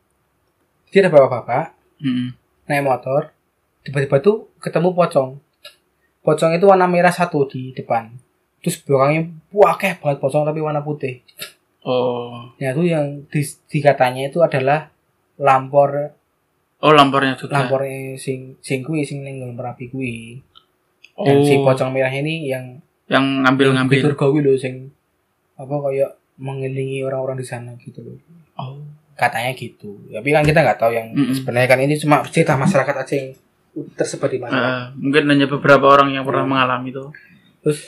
dia 0.88 1.04
ada 1.04 1.12
bapak-bapak 1.12 1.76
Mm-mm. 2.00 2.32
naik 2.64 2.80
motor 2.80 3.28
tiba-tiba 3.84 4.24
tuh 4.24 4.48
ketemu 4.56 4.96
pocong 4.96 5.36
pocong 6.24 6.56
itu 6.56 6.64
warna 6.64 6.88
merah 6.88 7.12
satu 7.12 7.44
di 7.44 7.76
depan 7.76 8.08
terus 8.64 8.80
belakangnya 8.80 9.28
wakeh 9.52 10.00
banget 10.00 10.16
pocong 10.16 10.48
tapi 10.48 10.64
warna 10.64 10.80
putih 10.80 11.20
Oh, 11.80 12.52
nah 12.60 12.76
itu 12.76 12.92
yang 12.92 13.24
di, 13.32 13.40
dikatanya 13.40 14.28
itu 14.28 14.44
adalah 14.44 14.92
lampor 15.40 16.12
oh 16.78 16.92
lampornya 16.92 17.34
juga. 17.34 17.56
lampornya 17.58 18.14
sing 18.14 18.60
sing 18.60 18.84
kuwi 18.84 19.02
sing 19.02 19.24
ning 19.24 19.40
Merapi 19.52 19.88
kuwi 19.88 20.36
oh, 21.16 21.24
dan 21.24 21.40
si 21.42 21.56
pocong 21.56 21.90
merah 21.90 22.12
ini 22.12 22.46
yang 22.46 22.76
yang 23.08 23.42
ngambil-ngambil. 23.42 23.98
Fitur 23.98 24.14
gawe 24.14 24.38
lho 24.38 24.54
sing 24.54 24.92
apa 25.56 25.74
kayak 25.82 26.10
mengelilingi 26.38 27.02
orang-orang 27.02 27.36
di 27.36 27.44
sana 27.44 27.72
gitu 27.76 28.00
loh. 28.00 28.16
Oh, 28.56 28.80
Katanya 29.12 29.52
gitu. 29.52 30.00
Tapi 30.06 30.28
kan 30.30 30.40
kita 30.40 30.60
nggak 30.60 30.78
tahu 30.78 30.92
yang 30.92 31.10
Mm-mm. 31.10 31.34
sebenarnya 31.34 31.68
kan 31.68 31.80
ini 31.80 31.94
cuma 31.96 32.24
cerita 32.24 32.54
masyarakat 32.54 32.94
aja 32.96 33.14
yang 33.14 33.30
tersebar 33.92 34.26
di 34.26 34.38
mana. 34.38 34.56
eh, 34.56 34.84
mungkin 34.96 35.28
hanya 35.28 35.44
beberapa 35.46 35.84
orang 35.84 36.10
yang 36.10 36.24
pernah 36.24 36.46
mengalami 36.46 36.88
itu. 36.88 37.04
Terus 37.60 37.80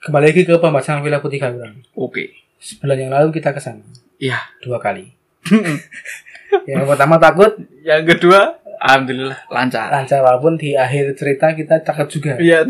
kembali 0.00 0.24
lagi 0.30 0.42
ke 0.44 0.54
pembahasan 0.54 1.02
Villa 1.02 1.18
Putih 1.18 1.38
Kaliurang. 1.38 1.82
Oke. 1.94 2.30
Sebulan 2.58 2.98
yang 3.00 3.12
lalu 3.12 3.32
kita 3.32 3.50
ke 3.50 3.58
sana 3.58 3.82
Iya. 4.16 4.38
dua 4.60 4.78
kali. 4.78 5.17
yang 6.70 6.84
pertama 6.84 7.16
takut 7.16 7.52
yang 7.84 8.04
kedua, 8.04 8.56
alhamdulillah 8.80 9.38
lancar. 9.48 9.88
lancar 9.92 10.20
walaupun 10.22 10.56
di 10.56 10.72
akhir 10.76 11.12
cerita 11.16 11.52
kita 11.52 11.80
takut 11.82 12.08
juga. 12.08 12.36
Iya. 12.38 12.64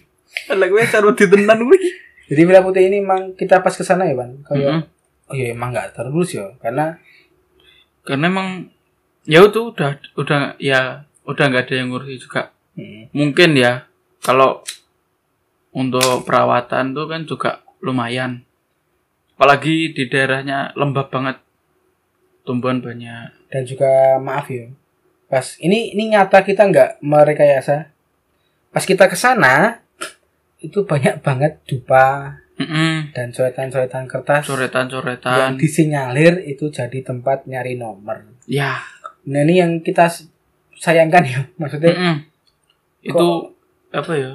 Lah 0.58 0.66
gue 0.66 0.82
cara 0.84 1.08
ditenan 1.14 1.58
gue. 1.62 1.78
Jadi 2.24 2.40
Villa 2.42 2.64
Putih 2.64 2.88
ini 2.88 3.04
memang 3.04 3.36
kita 3.36 3.60
pas 3.60 3.72
ke 3.72 3.84
sana 3.84 4.08
ya, 4.08 4.16
Bang. 4.16 4.40
Kayak 4.48 4.82
Mm-mm. 4.84 5.30
oh 5.30 5.34
iya 5.34 5.46
emang 5.52 5.72
nggak 5.72 5.92
terus 5.96 6.36
ya 6.36 6.52
karena 6.60 7.00
Karena 8.04 8.28
emang 8.28 8.48
ya 9.24 9.40
itu 9.40 9.72
udah 9.72 9.96
udah 10.20 10.60
ya 10.60 11.08
udah 11.24 11.44
nggak 11.48 11.64
ada 11.68 11.74
yang 11.80 11.88
ngurusi 11.88 12.20
juga. 12.20 12.52
hmm, 12.76 13.12
Mungkin 13.16 13.56
ya 13.56 13.88
kalau 14.20 14.60
untuk 15.72 16.22
perawatan 16.24 16.92
tuh 16.92 17.06
kan 17.08 17.24
juga 17.24 17.50
lumayan. 17.80 18.44
Apalagi 19.34 19.90
di 19.92 20.06
daerahnya 20.06 20.72
lembab 20.76 21.08
banget. 21.10 21.43
Tumbuhan 22.44 22.78
banyak. 22.78 23.48
dan 23.48 23.62
juga 23.62 23.88
maaf 24.16 24.46
ya 24.46 24.68
pas 25.24 25.56
ini 25.58 25.90
ini 25.90 26.08
nyata 26.08 26.40
kita 26.40 26.64
nggak 26.64 26.90
merekayasa 27.00 27.88
pas 28.68 28.82
kita 28.82 29.06
ke 29.06 29.14
sana 29.14 29.80
itu 30.58 30.82
banyak 30.82 31.18
banget 31.20 31.58
dupa 31.64 32.36
Mm-mm. 32.54 33.10
dan 33.10 33.30
coretan-coretan 33.30 34.04
kertas 34.04 34.42
yang 34.42 34.50
Coretan-coretan. 34.50 35.56
disinyalir 35.56 36.38
itu 36.40 36.68
jadi 36.68 37.00
tempat 37.00 37.44
nyari 37.44 37.74
nomor 37.74 38.28
Ya. 38.44 38.84
nah 39.22 39.40
ini 39.40 39.58
yang 39.58 39.72
kita 39.78 40.06
sayangkan 40.74 41.24
ya 41.24 41.40
maksudnya 41.56 41.90
Mm-mm. 41.90 42.16
Itu 43.02 43.52
apa 43.90 44.12
ya? 44.14 44.32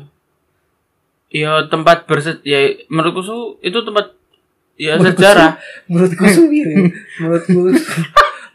Ya 1.27 1.51
tempat 1.65 2.05
berse 2.05 2.37
ya 2.43 2.57
menurutku 2.85 3.21
itu 3.59 3.77
tempat 3.79 4.13
ya 4.79 4.95
Menurutku 4.95 5.19
sejarah. 5.19 5.51
menurutku 5.85 6.23
ya. 6.55 6.67
menurutku 7.19 7.59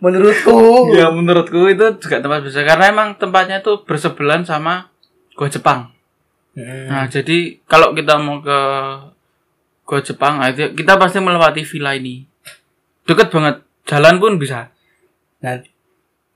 menurutku 0.00 0.56
ya 0.92 1.06
menurutku 1.10 1.60
itu 1.66 1.87
juga 1.98 2.16
tempat 2.18 2.40
bersejarah 2.40 2.66
karena 2.66 2.84
emang 2.88 3.08
tempatnya 3.14 3.60
tuh 3.60 3.84
bersebelahan 3.84 4.42
sama 4.42 4.88
Gua 5.32 5.46
Jepang. 5.46 5.90
Hmm. 6.54 6.87
Nah, 6.87 7.04
jadi 7.06 7.58
kalau 7.64 7.90
kita 7.92 8.14
mau 8.16 8.38
ke 8.38 8.58
Gua 9.82 9.98
Jepang, 9.98 10.38
nah, 10.38 10.48
itu 10.48 10.70
kita 10.72 10.94
pasti 10.94 11.18
melewati 11.18 11.60
villa 11.62 11.92
ini. 11.92 12.22
Deket 13.02 13.28
banget, 13.28 13.56
jalan 13.84 14.16
pun 14.16 14.38
bisa. 14.38 14.70
nah 15.37 15.60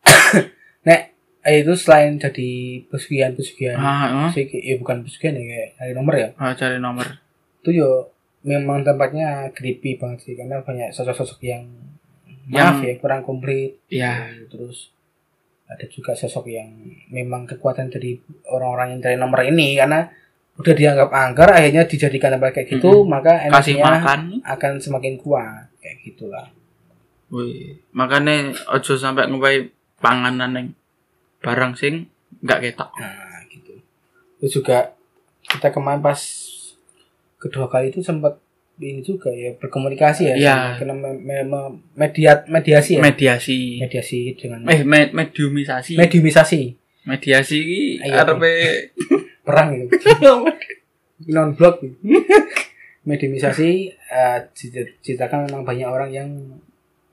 nek 0.84 1.16
itu 1.46 1.72
selain 1.72 2.18
jadi 2.18 2.50
pesugihan-pesugihan 2.86 3.78
Ah, 3.78 4.26
ah. 4.26 4.28
sih 4.28 4.44
ya 4.44 4.76
bukan 4.76 5.00
pesugihan 5.00 5.32
ya 5.32 5.44
kayak 5.46 5.68
nyari 5.78 5.92
nomor 5.94 6.14
ya 6.14 6.28
Ah, 6.36 6.52
cari 6.52 6.76
nomor. 6.76 7.06
itu 7.58 7.70
yo 7.74 8.12
memang 8.40 8.80
tempatnya 8.80 9.50
creepy 9.50 9.96
banget 9.96 10.18
sih 10.22 10.34
karena 10.34 10.60
banyak 10.60 10.90
sosok-sosok 10.90 11.40
yang 11.42 11.62
Yang- 12.46 12.64
maaf 12.64 12.78
ya 12.80 12.94
kurang 12.96 13.22
komplit 13.22 13.76
Ya. 13.88 14.30
terus 14.46 14.94
ada 15.64 15.84
juga 15.84 16.12
sosok 16.12 16.48
yang 16.48 16.70
memang 17.08 17.44
kekuatan 17.44 17.88
dari 17.88 18.16
orang-orang 18.46 18.96
yang 18.96 19.00
cari 19.02 19.16
nomor 19.16 19.42
ini 19.42 19.76
karena 19.76 20.08
udah 20.54 20.74
dianggap 20.74 21.08
angker 21.08 21.44
akhirnya 21.46 21.84
dijadikan 21.84 22.32
tempat 22.32 22.50
kayak 22.52 22.68
gitu 22.72 23.04
maka 23.04 23.36
Kasih 23.44 23.76
energinya 23.76 24.00
makan. 24.00 24.20
akan 24.42 24.72
semakin 24.78 25.14
kuat 25.16 25.68
kayak 25.78 25.96
gitulah 26.02 26.46
Wih, 27.28 27.76
makanya 27.92 28.50
ojo 28.72 28.96
sampai 28.96 29.28
ngepai 29.28 29.68
panganan 29.98 30.50
yang 30.50 30.68
barang 31.38 31.76
sing 31.76 32.08
nggak 32.40 32.58
ketok. 32.64 32.88
nah 32.96 33.44
gitu 33.46 33.76
terus 34.40 34.52
juga 34.54 34.96
kita 35.42 35.68
kemarin 35.68 36.00
pas 36.00 36.16
kedua 37.38 37.66
kali 37.66 37.88
itu 37.88 38.02
sempat 38.02 38.36
ini 38.78 39.00
juga 39.00 39.30
ya 39.30 39.50
berkomunikasi 39.54 40.22
ya 40.24 40.34
Iya. 40.34 40.54
sama- 40.54 40.74
karena 40.76 40.94
me- 40.94 41.18
me- 41.18 41.42
me- 41.44 41.74
media 41.96 42.32
mediasi 42.46 42.94
ya 42.94 43.02
Mediasi. 43.02 43.58
mediasi 43.78 44.20
dengan 44.34 44.62
Eh, 44.66 44.82
me- 44.82 45.10
mediumisasi. 45.10 45.94
mediumisasi 45.94 46.62
Mediasi 47.02 47.58
ki 47.58 47.82
Ayo. 48.04 48.14
arepe 48.20 48.52
perang 49.46 49.72
itu 49.72 49.88
non 51.34 51.50
blok 51.52 51.82
mediumisasi 53.02 53.70
eh, 53.90 54.38
cerita- 54.52 54.94
ceritakan 55.00 55.48
memang 55.48 55.62
banyak 55.64 55.88
orang 55.88 56.10
yang 56.10 56.28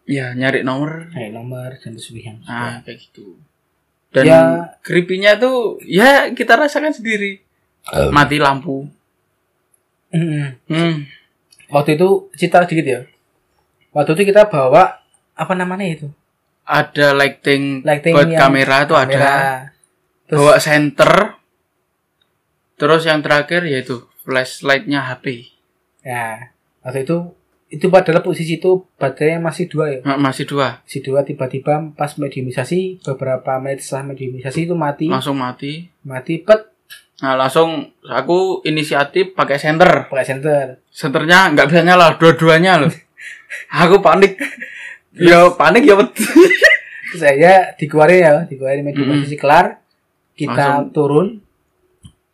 ya 0.05 0.33
nyari 0.33 0.61
nomor. 0.61 1.09
naik 1.11 1.31
nomor 1.31 1.71
dan 1.75 1.95
pesugihan 1.95 2.38
Ah, 2.45 2.77
kayak 2.83 3.01
gitu. 3.01 3.39
Dan 4.11 4.23
Ya. 4.23 4.39
creepy-nya 4.79 5.35
tuh 5.35 5.81
ya 5.81 6.29
kita 6.29 6.55
rasakan 6.55 6.93
sendiri. 6.93 7.41
Mati 8.09 8.38
lampu. 8.38 8.85
Mm-mm. 10.15 10.45
Hmm. 10.65 10.95
waktu 11.67 11.95
itu 11.95 12.08
cerita 12.34 12.63
dikit 12.63 12.86
ya 12.86 13.01
waktu 13.91 14.12
itu 14.13 14.23
kita 14.25 14.47
bawa 14.47 15.04
apa 15.34 15.54
namanya 15.54 15.86
itu 15.86 16.08
Ada 16.63 17.13
lighting, 17.13 17.84
Lighting 17.84 18.12
buat 18.12 18.25
kamera 18.32 18.78
tuh 18.84 18.97
ada. 18.97 19.69
Terus 20.25 20.39
Bawa 20.39 20.58
center. 20.58 21.38
Terus 22.75 23.01
yang 23.04 23.21
terakhir 23.21 23.62
yaitu 23.63 24.04
flashlightnya 24.19 25.06
HP. 25.06 25.47
ya 26.01 26.49
waktu 26.82 27.01
itu 27.01 27.17
itu 27.67 27.89
pada 27.89 28.13
posisi 28.19 28.58
itu 28.58 28.86
baterainya 28.95 29.38
masih 29.39 29.65
dua 29.65 29.89
ya 29.89 29.99
Ma- 30.04 30.17
Masih 30.19 30.45
dua. 30.45 30.82
si 30.84 31.01
dua 31.01 31.21
tiba-tiba 31.21 31.82
pas 31.93 32.13
mediumisasi 32.13 33.01
beberapa 33.04 33.58
menit 33.58 33.82
setelah 33.82 34.10
mediumisasi 34.12 34.65
itu 34.65 34.73
mati 34.73 35.06
Langsung 35.06 35.34
mati. 35.36 35.89
mati 36.01 36.38
pet 36.39 36.69
Nah 37.15 37.39
langsung 37.39 37.95
aku 38.04 38.60
inisiatif 38.63 39.32
pakai 39.32 39.56
center. 39.56 40.12
pakai 40.12 40.25
senter 40.28 40.84
Senternya 40.91 41.47
nggak 41.51 41.67
bisa 41.71 41.82
nyala 41.82 42.19
dua-duanya 42.19 42.84
loh. 42.84 42.91
aku 43.84 44.04
panik. 44.04 44.36
Ya 45.15 45.47
panik 45.51 45.88
ya 45.88 45.95
saya 47.15 47.71
dikeluarin 47.80 48.19
ya, 48.19 48.34
dikeluarin 48.43 48.84
media 48.84 49.08
Mm-mm. 49.08 49.23
posisi 49.23 49.39
kelar. 49.39 49.80
Kita 50.36 50.84
Langsung. 50.84 50.91
turun, 50.91 51.28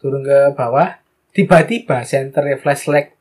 turun 0.02 0.26
ke 0.26 0.58
bawah. 0.58 0.98
Tiba-tiba 1.30 2.02
center 2.02 2.58
flashlight 2.58 3.13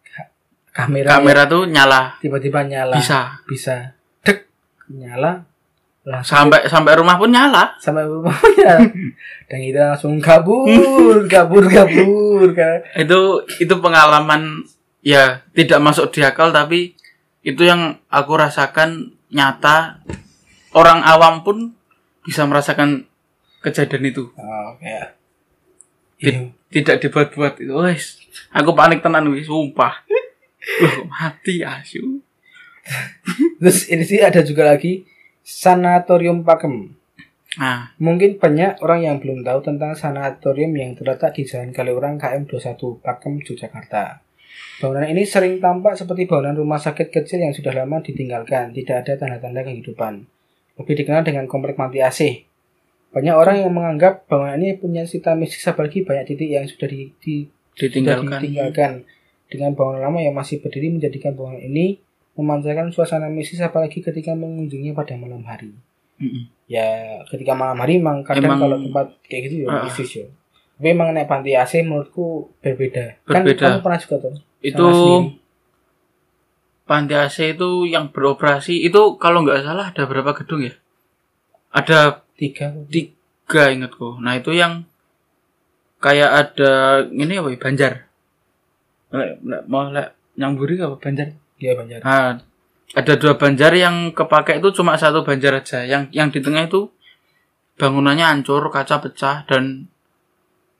kamera, 0.72 1.20
Kamera 1.20 1.44
tuh 1.44 1.68
nyala. 1.68 2.16
tiba-tiba 2.18 2.64
nyala. 2.64 2.96
Bisa. 2.96 3.36
Bisa. 3.44 3.92
Dek, 4.24 4.48
nyala. 4.88 5.44
Langsung 6.10 6.34
Sampai 6.34 6.66
sampai 6.66 6.98
rumah 6.98 7.14
pun 7.14 7.30
nyala. 7.30 7.78
sampai 7.78 8.02
bawahnya. 8.02 8.74
Dan 9.48 9.58
kita 9.62 9.82
langsung 9.94 10.18
kabur, 10.18 11.22
kabur, 11.26 11.64
kabur. 11.66 12.50
Kan. 12.50 12.82
Itu 12.96 13.20
itu 13.56 13.74
pengalaman 13.78 14.66
ya 15.00 15.46
tidak 15.54 15.78
masuk 15.78 16.10
di 16.10 16.20
akal 16.20 16.50
tapi 16.50 16.98
itu 17.40 17.62
yang 17.62 18.02
aku 18.06 18.34
rasakan 18.34 19.14
nyata. 19.30 20.02
Orang 20.70 21.02
awam 21.02 21.42
pun 21.42 21.74
bisa 22.22 22.42
merasakan 22.44 23.06
kejadian 23.58 24.06
itu. 24.06 24.30
Oh, 24.34 24.74
Ti- 24.78 24.86
Iya. 26.20 26.52
Tidak 26.70 26.96
dibuat-buat 27.00 27.58
itu. 27.58 27.74
Wes, 27.74 28.22
aku 28.50 28.70
panik 28.70 29.02
tenan 29.02 29.26
wis, 29.30 29.46
sumpah. 29.46 30.06
Loh, 30.80 31.08
mati 31.08 31.58
asu. 31.60 32.22
Terus 33.58 33.88
ini 33.88 34.04
sih 34.04 34.22
ada 34.22 34.38
juga 34.40 34.68
lagi 34.68 35.02
sanatorium 35.50 36.46
Pakem. 36.46 36.94
Nah, 37.58 37.90
Mungkin 37.98 38.38
banyak 38.38 38.78
orang 38.78 39.00
yang 39.02 39.16
belum 39.18 39.42
tahu 39.42 39.58
tentang 39.66 39.98
sanatorium 39.98 40.70
yang 40.78 40.94
terletak 40.94 41.34
di 41.34 41.42
Jalan 41.42 41.74
Kaliurang 41.74 42.14
KM 42.14 42.46
21 42.46 43.02
Pakem, 43.02 43.42
Yogyakarta. 43.42 44.22
Bangunan 44.78 45.10
ini 45.10 45.26
sering 45.26 45.58
tampak 45.58 45.98
seperti 45.98 46.30
bangunan 46.30 46.54
rumah 46.54 46.78
sakit 46.78 47.10
kecil 47.10 47.42
yang 47.42 47.50
sudah 47.50 47.74
lama 47.74 47.98
ditinggalkan, 47.98 48.70
tidak 48.70 49.02
ada 49.02 49.18
tanda-tanda 49.18 49.66
kehidupan. 49.66 50.24
Lebih 50.78 50.94
dikenal 51.02 51.26
dengan 51.26 51.44
komplek 51.50 51.74
mati 51.74 51.98
AC. 51.98 52.46
Banyak 53.10 53.34
orang 53.34 53.66
yang 53.66 53.74
menganggap 53.74 54.30
bangunan 54.30 54.62
ini 54.62 54.78
punya 54.78 55.02
cita 55.02 55.34
mistis 55.34 55.66
apalagi 55.66 56.06
banyak 56.06 56.30
titik 56.30 56.54
yang 56.54 56.64
sudah 56.70 56.86
di, 56.86 57.10
di- 57.18 57.50
sudah 57.74 57.90
ditinggalkan. 57.90 58.38
ditinggalkan. 58.38 58.92
Dengan 59.50 59.74
bangunan 59.74 60.06
lama 60.06 60.18
yang 60.22 60.38
masih 60.38 60.62
berdiri 60.62 60.94
menjadikan 60.94 61.34
bangunan 61.34 61.58
ini 61.58 61.98
memancarkan 62.34 62.88
suasana 62.88 63.26
mistis 63.26 63.58
apalagi 63.58 63.98
ketika 63.98 64.32
mengunjunginya 64.32 64.92
pada 64.92 65.14
malam 65.14 65.42
hari 65.42 65.74
Mm-mm. 66.16 66.46
ya 66.66 66.84
ketika 67.26 67.52
malam 67.52 67.76
hari 67.76 67.96
emang 67.96 68.22
kadang 68.22 68.46
Emang- 68.46 68.60
kalau 68.60 68.76
tempat 68.78 69.06
kayak 69.24 69.42
gitu 69.46 69.54
ya 69.62 69.68
Ah. 69.68 69.82
mistis 69.82 70.10
ya 70.14 70.26
tapi 70.76 70.88
emang 70.90 71.10
naik 71.10 71.26
panti 71.26 71.52
AC 71.52 71.80
menurutku 71.80 72.24
berbeda 72.58 73.20
kan 73.22 73.42
Berbeda. 73.42 73.66
kamu 73.70 73.80
pernah 73.80 73.98
juga 73.98 74.16
tuh 74.18 74.32
Itu 74.60 74.86
panti 76.84 77.14
AC 77.14 77.54
itu 77.54 77.68
yang 77.84 78.08
beroperasi 78.08 78.80
itu 78.80 79.16
kalau 79.16 79.40
nggak 79.40 79.62
salah 79.62 79.88
ada 79.88 80.04
berapa 80.04 80.34
gedung 80.34 80.60
ya? 80.60 80.74
Ada 81.70 82.26
tiga 82.34 82.74
tiga 82.84 83.70
ingatku. 83.70 84.18
Nah 84.18 84.34
itu 84.34 84.50
yang 84.50 84.82
kayak 85.96 86.30
ada 86.30 86.72
ini 87.06 87.38
apa 87.38 87.48
ya 87.48 87.58
Banjar. 87.58 87.92
Mau 89.66 89.86
lek 89.88 90.08
nyamburi 90.34 90.76
apa 90.78 90.98
Banjar? 90.98 91.30
Ya 91.60 91.72
banjar 91.74 92.00
Nah, 92.00 92.40
ada 92.90 93.14
dua 93.14 93.36
Banjar 93.36 93.70
yang 93.72 94.10
kepake 94.10 94.58
itu 94.58 94.72
cuma 94.72 94.96
satu 94.96 95.22
Banjar 95.22 95.54
aja. 95.54 95.84
Yang 95.84 96.10
yang 96.10 96.28
di 96.28 96.40
tengah 96.40 96.66
itu 96.66 96.90
bangunannya 97.76 98.26
hancur, 98.26 98.66
kaca 98.66 98.98
pecah 98.98 99.44
dan 99.44 99.86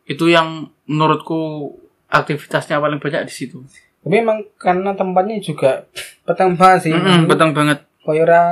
itu 0.05 0.27
yang 0.27 0.67
menurutku 0.85 1.71
aktivitasnya 2.07 2.77
paling 2.77 2.99
banyak 2.99 3.23
di 3.25 3.35
situ. 3.37 3.63
tapi 4.01 4.17
emang 4.17 4.41
karena 4.57 4.91
tempatnya 4.91 5.37
juga 5.39 5.85
petang 6.25 6.57
banget 6.57 6.81
sih 6.83 6.91
Mm-mm, 6.91 7.29
beteng 7.29 7.53
banget. 7.53 7.85
koyora 8.01 8.43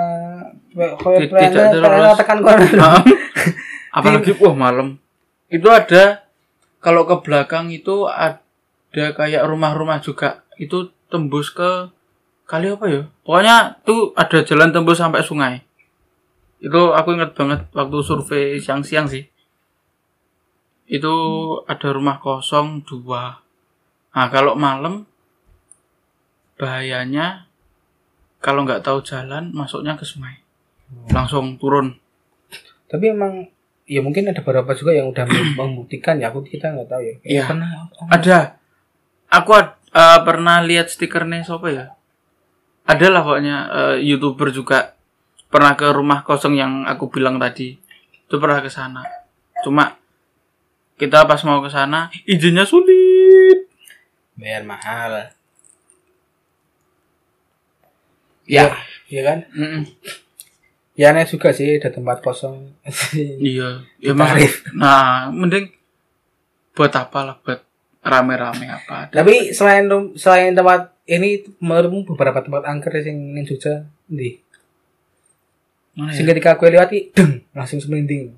koyor 0.94 1.24
Tidak- 1.24 1.80
plana 1.80 2.12
tekan 2.14 2.38
Maaf. 2.44 3.02
Apalagi 3.96 4.36
wah 4.36 4.52
malam. 4.54 5.00
Itu 5.48 5.66
ada 5.66 6.28
kalau 6.78 7.02
ke 7.02 7.16
belakang 7.18 7.72
itu 7.72 8.04
ada 8.06 8.36
kayak 9.16 9.42
rumah-rumah 9.42 9.98
juga. 9.98 10.44
Itu 10.54 10.92
tembus 11.08 11.48
ke 11.50 11.88
kali 12.48 12.72
apa 12.72 12.84
ya? 12.88 13.02
Pokoknya 13.22 13.56
tuh 13.84 14.16
ada 14.16 14.40
jalan 14.40 14.72
tembus 14.72 14.96
sampai 14.96 15.20
sungai. 15.20 15.60
Itu 16.58 16.90
aku 16.90 17.14
ingat 17.14 17.36
banget 17.36 17.68
waktu 17.70 17.98
survei 18.00 18.56
siang-siang 18.56 19.06
sih. 19.06 19.28
Itu 20.88 21.12
ada 21.68 21.88
rumah 21.92 22.16
kosong 22.18 22.82
dua. 22.82 23.44
Nah 24.16 24.26
kalau 24.32 24.56
malam 24.56 25.04
bahayanya 26.58 27.46
kalau 28.40 28.64
nggak 28.64 28.82
tahu 28.82 29.04
jalan 29.04 29.52
masuknya 29.52 29.94
ke 29.94 30.02
sungai. 30.02 30.40
Langsung 31.12 31.60
turun. 31.60 32.00
tapi 32.88 33.12
emang 33.12 33.44
ya 33.84 34.00
mungkin 34.00 34.32
ada 34.32 34.40
beberapa 34.40 34.72
juga 34.72 34.96
yang 34.96 35.12
udah 35.12 35.28
membuktikan 35.60 36.16
ya 36.16 36.32
aku 36.32 36.40
kita 36.40 36.72
nggak 36.72 36.88
tahu 36.88 37.02
ya 37.04 37.14
Iya. 37.20 37.44
pernah 37.44 37.68
Ada. 38.08 38.38
Aku 39.28 39.52
ad- 39.52 39.76
eh, 39.92 40.20
pernah 40.24 40.64
lihat 40.64 40.88
stikernya 40.88 41.44
siapa 41.44 41.68
ya? 41.68 41.92
Ada 42.88 43.06
lah 43.12 43.20
pokoknya 43.20 43.56
eh, 43.68 43.96
youtuber 44.02 44.48
juga 44.48 44.96
pernah 45.48 45.76
ke 45.76 45.92
rumah 45.92 46.24
kosong 46.24 46.56
yang 46.56 46.84
aku 46.84 47.08
bilang 47.08 47.36
tadi. 47.36 47.76
Itu 48.24 48.40
pernah 48.40 48.58
ke 48.58 48.68
sana. 48.68 49.04
Cuma 49.60 49.96
kita 50.96 51.22
pas 51.24 51.38
mau 51.44 51.60
ke 51.60 51.68
sana 51.68 52.08
izinnya 52.24 52.64
sulit. 52.64 53.68
bayar 54.34 54.62
mahal 54.62 55.34
Ya. 58.46 58.70
ya 59.06 59.22
kan 59.22 59.44
Mm-mm. 59.50 59.82
ya 60.94 61.10
aneh 61.10 61.26
juga 61.26 61.50
sih 61.50 61.76
ada 61.76 61.90
tempat 61.90 62.22
kosong 62.22 62.70
Iya. 63.42 63.82
Ya. 63.98 64.12
Tarif. 64.14 64.62
Nah, 64.72 65.28
mending 65.28 65.74
buat 66.72 66.94
apa 66.94 67.18
lah 67.20 67.36
buat 67.42 67.60
rame-rame 68.00 68.66
apa. 68.66 69.10
Tapi 69.10 69.50
selain 69.50 69.90
rum- 69.90 70.14
selain 70.14 70.54
tempat 70.54 70.94
ini 71.08 71.40
menurutmu 71.56 72.04
beberapa 72.12 72.44
tempat 72.44 72.68
angker 72.68 72.92
sing 73.00 73.32
ning 73.32 73.48
Jogja 73.48 73.88
ndi? 74.12 74.44
Mana 75.96 76.12
Sing 76.12 76.28
ya? 76.28 76.36
ketika 76.36 76.54
aku 76.54 76.68
lewati 76.68 77.10
deng 77.16 77.42
langsung 77.56 77.80
semending. 77.80 78.36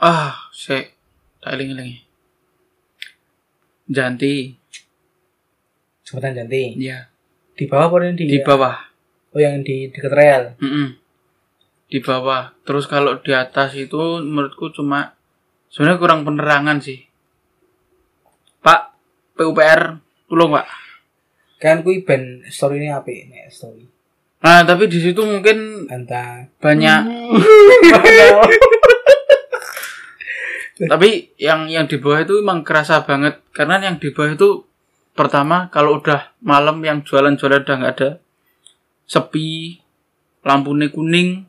Ah, 0.00 0.48
saya 0.50 0.88
tak 1.44 1.60
eling-elingi. 1.60 2.02
Janti. 3.84 4.56
Jembatan 6.08 6.40
Janti. 6.40 6.80
Iya. 6.80 7.12
Di 7.52 7.68
bawah 7.68 7.92
apa 7.92 8.16
di? 8.16 8.24
Di 8.24 8.40
bawah. 8.40 8.76
Oh 9.30 9.38
yang 9.38 9.60
di 9.60 9.92
dekat 9.92 10.10
rel. 10.16 10.44
Mm-mm. 10.58 10.96
Di 11.86 12.00
bawah. 12.00 12.56
Terus 12.64 12.88
kalau 12.88 13.20
di 13.20 13.36
atas 13.36 13.76
itu 13.76 14.24
menurutku 14.24 14.72
cuma 14.72 15.14
sebenarnya 15.68 16.00
kurang 16.00 16.24
penerangan 16.24 16.80
sih. 16.80 17.04
Pak, 18.64 18.80
PUPR, 19.36 20.00
tolong 20.26 20.50
Pak. 20.56 20.79
Kan 21.60 21.84
kui 21.84 22.00
ben 22.02 22.40
story 22.48 22.80
ini 22.80 22.88
apa 22.88 23.12
nek 23.28 23.52
story. 23.52 23.84
Nah, 24.40 24.64
tapi 24.64 24.88
di 24.88 24.96
situ 24.96 25.20
mungkin 25.20 25.84
Antah. 25.92 26.48
banyak 26.56 27.00
tapi 30.80 31.28
yang 31.36 31.68
yang 31.68 31.84
di 31.84 32.00
bawah 32.00 32.24
itu 32.24 32.40
emang 32.40 32.64
kerasa 32.64 33.04
banget 33.04 33.36
karena 33.52 33.76
yang 33.84 34.00
di 34.00 34.08
bawah 34.16 34.32
itu 34.32 34.64
pertama 35.12 35.68
kalau 35.68 36.00
udah 36.00 36.32
malam 36.40 36.80
yang 36.80 37.04
jualan-jualan 37.04 37.68
udah 37.68 37.76
nggak 37.76 37.94
ada 38.00 38.10
sepi 39.04 39.76
lampunya 40.40 40.88
kuning 40.88 41.44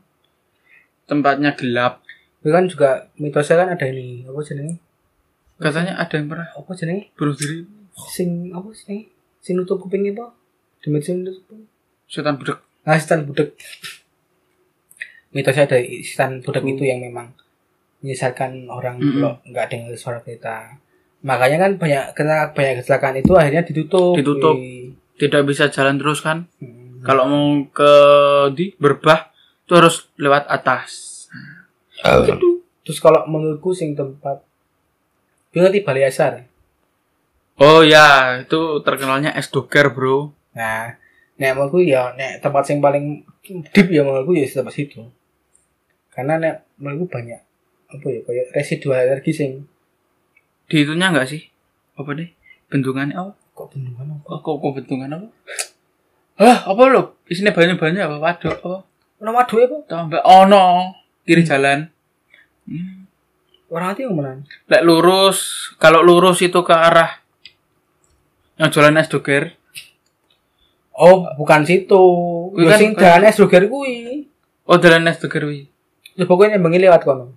tempatnya 1.08 1.56
gelap 1.56 2.04
kan 2.44 2.68
juga 2.68 3.08
mitosnya 3.16 3.64
kan 3.64 3.70
ada 3.72 3.86
ini 3.88 4.28
apa 4.28 4.40
jenenge? 4.44 4.76
katanya 5.64 5.94
ada 5.96 6.12
yang 6.20 6.28
pernah 6.28 6.50
Apa 6.52 6.72
jenenge? 6.76 7.16
bunuh 7.16 7.36
diri 7.38 7.64
Sing 8.12 8.52
apa 8.52 8.68
sih? 8.76 9.08
Sing 9.42 9.58
nutup 9.58 9.82
kuping 9.82 10.06
apa? 10.14 10.32
Demi 10.80 11.02
sing 11.02 11.22
nutup 11.22 11.42
kuping. 11.46 11.66
setan 12.06 12.36
budek 12.38 12.60
Nah, 12.82 12.98
setan 12.98 13.26
budek. 13.26 13.54
Mitosnya 15.32 15.64
ada 15.66 15.78
setan 16.04 16.42
budek 16.42 16.64
itu 16.66 16.84
yang 16.84 17.00
memang 17.00 17.32
menyesatkan 18.02 18.66
orang 18.68 18.98
Mm-mm. 18.98 19.14
kalau 19.22 19.34
nggak 19.46 19.66
dengar 19.70 19.94
suara 19.96 20.20
kita. 20.20 20.76
Makanya 21.22 21.58
kan 21.62 21.72
banyak 21.78 22.04
kena 22.14 22.50
banyak 22.52 22.82
kecelakaan 22.82 23.22
itu 23.22 23.32
akhirnya 23.38 23.62
ditutup. 23.62 24.18
Ditutup. 24.18 24.58
Wih. 24.58 24.94
tidak 25.18 25.46
bisa 25.46 25.70
jalan 25.70 26.02
terus 26.02 26.18
kan 26.18 26.50
Hmm. 26.58 27.06
kalau 27.06 27.30
mau 27.30 27.46
ke 27.70 27.92
di 28.54 28.74
berbah 28.74 29.30
itu 29.66 29.74
harus 29.74 30.10
lewat 30.18 30.50
atas 30.50 31.26
Terus 32.82 32.98
kalau 32.98 33.30
menurutku 33.30 33.70
sing 33.70 33.94
tempat 33.94 34.42
Dia 35.50 35.62
ngerti 35.62 35.86
Bali 35.86 36.02
Asar. 36.02 36.42
Oh 37.62 37.86
ya 37.86 38.42
itu 38.42 38.82
terkenalnya 38.82 39.32
es 39.38 39.54
doger 39.54 39.94
bro 39.94 40.34
Nah, 40.52 41.00
nek 41.40 41.56
menurutku 41.56 41.80
ya 41.80 42.12
nek 42.20 42.44
tempat 42.44 42.68
yang 42.68 42.84
paling 42.84 43.24
deep 43.72 43.88
ya 43.88 44.04
menurutku 44.04 44.36
ya 44.36 44.44
tempat 44.52 44.76
situ. 44.76 45.00
Karena 46.12 46.36
nek 46.36 46.68
menurutku 46.76 47.08
banyak 47.08 47.40
apa 47.92 48.08
ya 48.08 48.20
kayak 48.24 48.56
residual 48.56 49.04
energi 49.04 49.32
sing 49.36 49.52
di 50.72 50.88
itunya 50.88 51.12
enggak 51.12 51.28
sih 51.28 51.52
apa 52.00 52.16
deh 52.16 52.32
bendungannya 52.72 53.20
apa 53.20 53.36
kok 53.52 53.68
bendungan 53.76 54.16
apa? 54.16 54.24
kok 54.32 54.40
kok, 54.40 54.56
kok 54.64 54.72
bendungan 54.80 55.10
apa 55.12 55.30
Hah, 56.42 56.74
apa 56.74 56.82
lo? 56.90 57.22
Isinya 57.30 57.54
banyak-banyak 57.54 58.02
apa? 58.02 58.18
Waduh, 58.18 58.50
apa? 58.50 58.78
Ono 59.22 59.30
waduhe 59.30 59.70
apa? 59.70 59.78
Tambah 59.86 60.26
ono 60.26 60.90
kiri 61.22 61.46
jalan. 61.46 61.86
Hmm. 62.66 63.06
Orang 63.70 63.94
hati 63.94 64.10
ngomongan. 64.10 64.50
Lek 64.66 64.82
lurus, 64.82 65.70
kalau 65.78 66.02
lurus 66.02 66.42
itu 66.42 66.66
ke 66.66 66.74
arah 66.74 67.21
yang 68.62 68.70
jualan 68.70 68.94
es 68.96 69.10
doger. 69.10 69.58
Oh, 70.94 71.26
bukan 71.34 71.66
situ. 71.66 71.98
Kuwi 72.54 72.62
Ya 72.62 72.70
kan- 72.70 72.80
sing 72.80 72.92
dalan 72.94 73.26
es 73.26 73.36
doger 73.36 73.66
kuwi. 73.66 74.30
Oh, 74.70 74.78
jalan 74.78 75.10
es 75.10 75.18
doger 75.18 75.50
wi. 75.50 75.66
Ya 76.14 76.30
pokoknya 76.30 76.62
bengi 76.62 76.78
lewat 76.78 77.02
kono. 77.02 77.34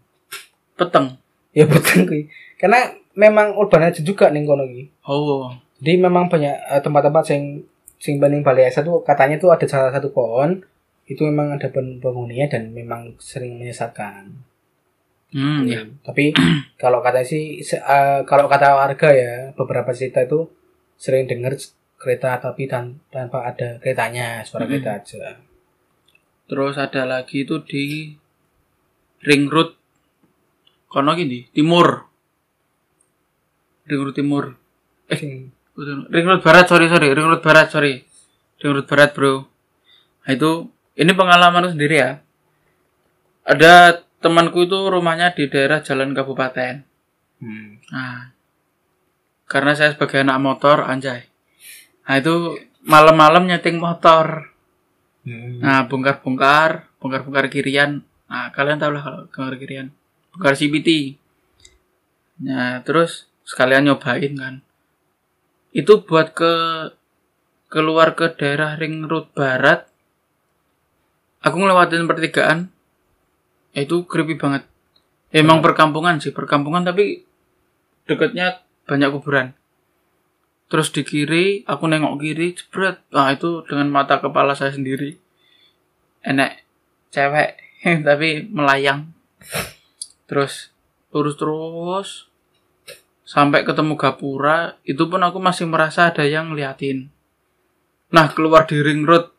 Peteng. 0.77 1.17
Ya 1.57 1.65
betul 1.65 2.05
kuwi. 2.05 2.29
Karena 2.61 2.93
memang 3.15 3.57
urban 3.57 3.89
legend 3.89 4.05
juga 4.05 4.29
ning 4.29 4.45
kono 4.45 4.69
iki. 4.69 4.93
Oh. 5.07 5.49
Jadi 5.81 5.97
memang 5.97 6.29
banyak 6.29 6.53
eh, 6.71 6.81
tempat-tempat 6.81 7.25
sing 7.25 7.65
sing 7.97 8.21
bening 8.21 8.45
Balai 8.45 8.69
Asa 8.69 8.85
tuh 8.85 9.01
katanya 9.01 9.41
tuh 9.41 9.49
ada 9.49 9.65
salah 9.65 9.89
satu 9.89 10.13
pohon 10.13 10.61
itu 11.05 11.25
memang 11.25 11.57
ada 11.57 11.69
pen- 11.69 12.01
penghuninya 12.01 12.49
dan 12.51 12.69
memang 12.69 13.17
sering 13.17 13.57
menyesatkan. 13.57 14.29
Hmm, 15.33 15.65
ya. 15.65 15.89
Tapi 16.03 16.37
kalau 16.83 17.01
kata 17.01 17.25
sih 17.25 17.65
eh, 17.65 18.21
kalau 18.29 18.45
kata 18.45 18.77
warga 18.77 19.09
ya 19.09 19.33
beberapa 19.57 19.89
cerita 19.91 20.21
itu 20.21 20.45
sering 21.05 21.29
dengar 21.29 21.53
kereta 22.01 22.41
tapi 22.41 22.65
tan- 22.65 23.05
tanpa 23.13 23.45
ada 23.45 23.77
keretanya 23.77 24.41
suara 24.41 24.65
Hmm. 24.65 24.73
kereta 24.73 24.91
aja. 24.97 25.37
Terus 26.49 26.81
ada 26.81 27.05
lagi 27.05 27.45
itu 27.45 27.61
di 27.61 28.17
Ring 29.21 29.45
Road. 29.49 29.77
Kono 30.89 31.13
gini, 31.13 31.45
timur. 31.53 32.09
Ring 33.85 34.01
Road 34.01 34.17
timur. 34.17 34.45
Eh. 35.13 35.21
Ring 36.09 36.25
Road 36.25 36.41
barat, 36.41 36.65
sorry 36.65 36.89
sorry. 36.89 37.13
Ring 37.13 37.29
Road 37.29 37.45
barat, 37.45 37.69
sorry. 37.69 38.01
Ring 38.61 38.73
Road 38.73 38.89
barat, 38.89 39.13
bro. 39.13 39.45
Nah, 40.25 40.33
itu 40.33 40.69
ini 40.97 41.13
pengalaman 41.13 41.69
sendiri 41.69 42.01
ya. 42.01 42.13
Ada 43.45 44.01
temanku 44.21 44.65
itu 44.65 44.79
rumahnya 44.89 45.37
di 45.37 45.53
daerah 45.53 45.85
Jalan 45.85 46.17
Kabupaten. 46.17 46.81
hmm. 47.41 47.69
Nah, 47.93 48.33
karena 49.45 49.77
saya 49.77 49.93
sebagai 49.93 50.25
anak 50.25 50.41
motor, 50.41 50.85
anjay. 50.85 51.29
Nah, 52.05 52.15
itu 52.21 52.59
malam-malam 52.85 53.49
nyeting 53.49 53.81
motor. 53.81 54.53
Hmm. 55.25 55.61
Nah, 55.61 55.89
bongkar-bongkar, 55.89 56.89
bongkar-bongkar 57.01 57.49
kirian. 57.49 58.05
Nah, 58.29 58.53
kalian 58.53 58.81
tahu 58.81 58.93
lah 58.97 59.03
kalau 59.05 59.21
bongkar 59.29 59.57
kirian. 59.57 59.89
Bongkar 60.33 60.55
CBT. 60.57 61.17
Nah, 62.45 62.81
terus 62.85 63.29
sekalian 63.45 63.89
nyobain 63.89 64.33
kan. 64.37 64.55
Itu 65.73 66.05
buat 66.05 66.33
ke 66.33 66.53
keluar 67.69 68.15
ke 68.15 68.33
daerah 68.37 68.77
Ring 68.79 69.05
Road 69.05 69.33
Barat. 69.35 69.89
Aku 71.45 71.61
ngelewatin 71.61 72.09
pertigaan. 72.09 72.73
Itu 73.75 74.07
creepy 74.07 74.39
banget. 74.39 74.65
Emang 75.35 75.59
perkampungan 75.59 76.23
sih, 76.23 76.31
perkampungan 76.31 76.87
tapi 76.87 77.27
dekatnya 78.07 78.64
banyak 78.85 79.11
kuburan. 79.13 79.57
Terus 80.69 80.91
di 80.91 81.05
kiri, 81.05 81.63
aku 81.69 81.85
nengok 81.87 82.19
kiri, 82.19 82.57
jebret. 82.57 83.05
Nah, 83.13 83.31
itu 83.31 83.63
dengan 83.69 83.93
mata 83.93 84.19
kepala 84.19 84.57
saya 84.57 84.73
sendiri. 84.73 85.21
Enek 86.25 86.65
cewek, 87.13 87.61
tapi 88.07 88.49
melayang. 88.49 89.13
Terus 90.25 90.73
lurus 91.15 91.37
terus 91.39 92.09
sampai 93.25 93.63
ketemu 93.63 93.95
gapura, 93.95 94.77
itu 94.85 95.07
pun 95.07 95.21
aku 95.23 95.39
masih 95.41 95.69
merasa 95.69 96.11
ada 96.11 96.27
yang 96.27 96.53
ngeliatin. 96.53 97.09
Nah, 98.13 98.31
keluar 98.31 98.69
di 98.69 98.79
ring 98.83 99.07
road, 99.07 99.33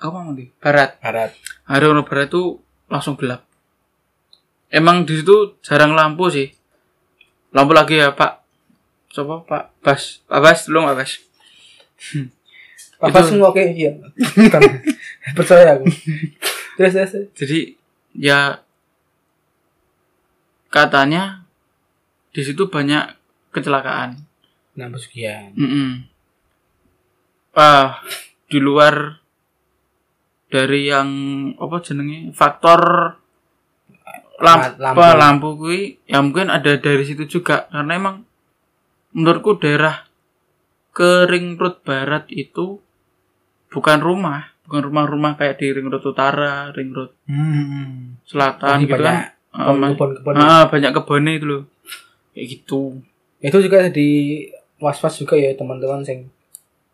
apa 0.00 0.16
mau 0.22 0.32
di 0.32 0.48
barat. 0.60 0.96
Barat. 1.00 1.36
Hari 1.68 1.84
Road 1.86 2.08
barat 2.08 2.32
itu 2.32 2.58
langsung 2.88 3.14
gelap. 3.14 3.46
Emang 4.70 5.02
di 5.02 5.18
situ 5.18 5.58
jarang 5.60 5.92
lampu 5.92 6.30
sih. 6.30 6.50
Lampu 7.50 7.74
lagi 7.74 7.98
ya, 7.98 8.14
Pak. 8.14 8.39
Coba 9.10 9.42
Pak 9.42 9.64
Bas, 9.82 10.22
Pak 10.24 10.38
Bas, 10.38 10.58
tolong 10.64 10.86
Pak 10.90 10.96
Bas. 10.98 11.12
Apa 13.00 13.18
Itu- 13.18 13.28
semua 13.32 13.50
oke 13.50 13.62
iya. 13.64 13.92
Percaya 15.36 15.74
aku. 15.74 15.86
Terus 16.76 16.92
terus. 16.94 17.12
Jadi 17.34 17.74
ya 18.14 18.60
katanya 20.70 21.42
di 22.30 22.42
situ 22.44 22.70
banyak 22.70 23.16
kecelakaan. 23.50 24.14
Nah, 24.78 24.86
pesugihan. 24.88 25.50
Mm-mm. 25.58 26.06
Ah, 27.52 27.98
di 28.46 28.62
luar 28.62 29.18
dari 30.46 30.86
yang 30.86 31.08
apa 31.58 31.76
jenenge 31.82 32.30
faktor 32.30 32.80
lampu 34.40 34.78
Lampu. 34.80 35.02
lampu, 35.18 35.48
kuwi 35.58 35.80
ya 36.06 36.22
mungkin 36.22 36.48
ada 36.48 36.78
dari 36.78 37.02
situ 37.04 37.26
juga 37.28 37.68
karena 37.68 37.92
emang 37.92 38.16
menurutku 39.12 39.56
daerah 39.56 40.06
ke 40.90 41.24
ring 41.24 41.54
road 41.54 41.80
barat 41.80 42.26
itu 42.28 42.78
bukan 43.68 43.98
rumah 43.98 44.50
bukan 44.62 44.82
rumah-rumah 44.82 45.34
kayak 45.34 45.56
di 45.56 45.70
ring 45.70 45.86
road 45.86 46.02
utara 46.02 46.70
ring 46.70 46.90
road 46.90 47.10
Hmm. 47.24 48.18
selatan 48.22 48.76
Jadi 48.76 48.84
gitu 48.84 48.94
banyak 48.96 49.14
kan 49.14 49.38
Ah, 49.50 49.74
mas- 49.74 49.92
kebun-kebun. 49.92 50.34
ah, 50.36 50.64
banyak 50.64 50.90
kebunnya 50.92 51.32
itu 51.34 51.46
loh 51.48 51.62
kayak 52.30 52.46
gitu 52.48 52.82
Itu 53.40 53.58
juga 53.58 53.88
di 53.88 54.46
was-was 54.76 55.16
juga 55.16 55.32
ya 55.34 55.50
teman-teman 55.50 56.00
sing. 56.00 56.28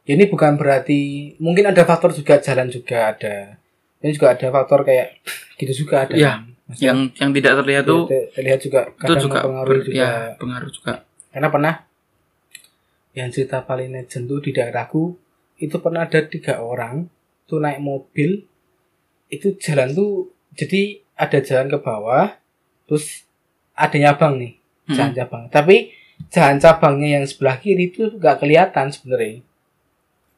Ya, 0.02 0.14
ini 0.14 0.24
bukan 0.24 0.54
berarti 0.54 0.98
mungkin 1.36 1.66
ada 1.66 1.82
faktor 1.82 2.10
juga 2.10 2.38
jalan 2.38 2.66
juga 2.66 3.10
ada. 3.10 3.58
Ini 3.98 4.14
juga 4.14 4.30
ada 4.30 4.46
faktor 4.48 4.80
kayak 4.82 5.18
gitu 5.56 5.82
juga 5.82 6.02
ada. 6.02 6.14
Maksudnya, 6.62 6.86
yang 6.86 6.98
yang 7.12 7.30
tidak 7.32 7.52
terlihat 7.58 7.84
tuh 7.84 8.06
ter- 8.06 8.30
terlihat 8.32 8.60
juga 8.60 8.80
itu 8.88 9.14
juga 9.20 9.38
mempengaruhi 9.40 9.70
ber- 9.72 9.84
juga. 9.84 9.98
ya 9.98 10.10
pengaruh 10.36 10.70
juga 10.72 10.92
Karena 11.28 11.48
pernah 11.48 11.74
yang 13.16 13.32
cerita 13.32 13.64
paling 13.64 13.96
legend 13.96 14.28
tuh 14.28 14.44
di 14.44 14.52
daerahku 14.52 15.16
itu 15.56 15.80
pernah 15.80 16.04
ada 16.04 16.20
tiga 16.28 16.60
orang 16.60 17.08
tuh 17.48 17.64
naik 17.64 17.80
mobil. 17.80 18.44
Itu 19.32 19.56
jalan 19.56 19.96
tuh 19.96 20.36
jadi 20.52 21.00
ada 21.16 21.40
jalan 21.40 21.72
ke 21.72 21.78
bawah 21.80 22.36
terus 22.84 23.24
ada 23.72 23.96
nyabang 23.96 24.36
nih 24.36 24.52
jalan 24.92 25.10
Mm-mm. 25.10 25.18
cabang. 25.18 25.44
Tapi 25.48 25.76
jalan 26.28 26.60
cabangnya 26.60 27.08
yang 27.20 27.24
sebelah 27.24 27.56
kiri 27.56 27.88
itu 27.88 28.12
nggak 28.20 28.36
kelihatan 28.44 28.92
sebenarnya. 28.92 29.40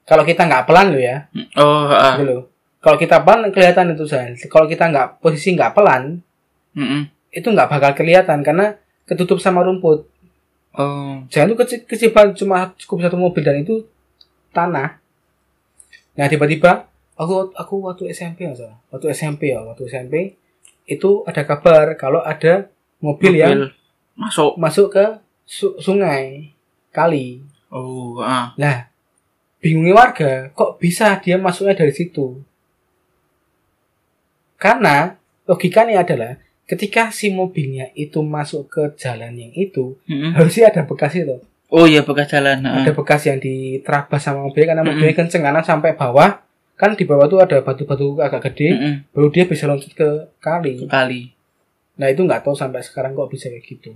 Kalau 0.09 0.25
kita 0.25 0.47
nggak 0.47 0.65
pelan 0.65 0.95
loh 0.95 1.03
ya. 1.03 1.27
Oh 1.59 1.91
ah. 1.91 2.15
gitu 2.15 2.25
loh. 2.25 2.43
Kalau 2.79 2.97
kita 2.97 3.21
pelan 3.27 3.51
kelihatan 3.51 3.93
itu 3.93 4.07
jalan. 4.07 4.39
Kalau 4.39 4.71
kita 4.71 4.87
nggak 4.87 5.19
posisi 5.19 5.53
nggak 5.59 5.75
pelan 5.75 6.23
Mm-mm. 6.79 7.11
itu 7.35 7.49
nggak 7.51 7.69
bakal 7.69 7.91
kelihatan 7.99 8.41
karena 8.47 8.79
ketutup 9.03 9.43
sama 9.43 9.67
rumput 9.67 10.07
oh 10.79 11.27
jalan 11.29 11.53
itu 11.53 11.57
kecil, 11.59 11.79
kecil 11.85 12.11
banget 12.15 12.39
cuma 12.41 12.71
cukup 12.79 12.97
satu 13.05 13.19
mobil 13.19 13.43
dan 13.43 13.59
itu 13.59 13.85
tanah. 14.55 15.03
Nah 16.15 16.27
tiba-tiba 16.31 16.87
aku 17.19 17.51
aku 17.53 17.75
waktu 17.83 18.15
SMP 18.15 18.47
ya 18.47 18.55
salah 18.55 18.79
waktu 18.95 19.11
SMP 19.11 19.51
ya 19.51 19.61
waktu 19.67 19.91
SMP 19.91 20.39
itu 20.89 21.27
ada 21.29 21.45
kabar 21.45 21.99
kalau 22.01 22.23
ada 22.25 22.71
mobil, 23.05 23.37
yang 23.37 23.51
mobil 23.53 23.63
masuk. 24.17 24.53
masuk 24.57 24.87
ke 24.95 25.05
su- 25.45 25.77
sungai 25.79 26.55
kali. 26.91 27.45
Oh 27.69 28.19
ah. 28.25 28.57
Nah, 28.57 28.89
bingungnya 29.61 29.93
warga, 29.93 30.33
kok 30.57 30.81
bisa 30.81 31.21
dia 31.21 31.37
masuknya 31.37 31.77
dari 31.77 31.93
situ? 31.93 32.41
Karena 34.57 35.15
logikanya 35.45 36.03
adalah 36.03 36.41
ketika 36.69 37.09
si 37.09 37.33
mobilnya 37.33 37.89
itu 37.97 38.21
masuk 38.21 38.69
ke 38.69 38.83
jalan 39.01 39.33
yang 39.33 39.53
itu, 39.57 39.97
Mm-mm. 40.05 40.37
harusnya 40.37 40.69
ada 40.69 40.85
bekas 40.85 41.17
itu. 41.17 41.41
oh 41.69 41.85
iya 41.89 42.05
bekas 42.05 42.29
jalan. 42.33 42.61
Ada 42.65 42.93
bekas 42.93 43.25
yang 43.29 43.41
diterabas 43.41 44.21
sama 44.21 44.45
mobilnya 44.45 44.77
karena 44.77 44.85
mobilnya 44.85 45.17
kenceng 45.17 45.43
karena 45.43 45.65
sampai 45.65 45.97
bawah. 45.97 46.45
Kan 46.79 46.95
di 46.95 47.03
bawah 47.03 47.27
tuh 47.27 47.43
ada 47.43 47.59
batu-batu 47.59 48.23
agak 48.23 48.53
gede, 48.53 48.69
Mm-mm. 48.77 48.95
baru 49.11 49.29
dia 49.35 49.45
bisa 49.49 49.67
loncat 49.67 49.93
ke 49.97 50.09
kali. 50.39 50.87
kali 50.87 51.35
Nah 51.99 52.07
itu 52.07 52.23
nggak 52.23 52.47
tahu 52.47 52.55
sampai 52.55 52.81
sekarang 52.87 53.19
kok 53.19 53.27
bisa 53.27 53.51
kayak 53.51 53.67
gitu. 53.67 53.91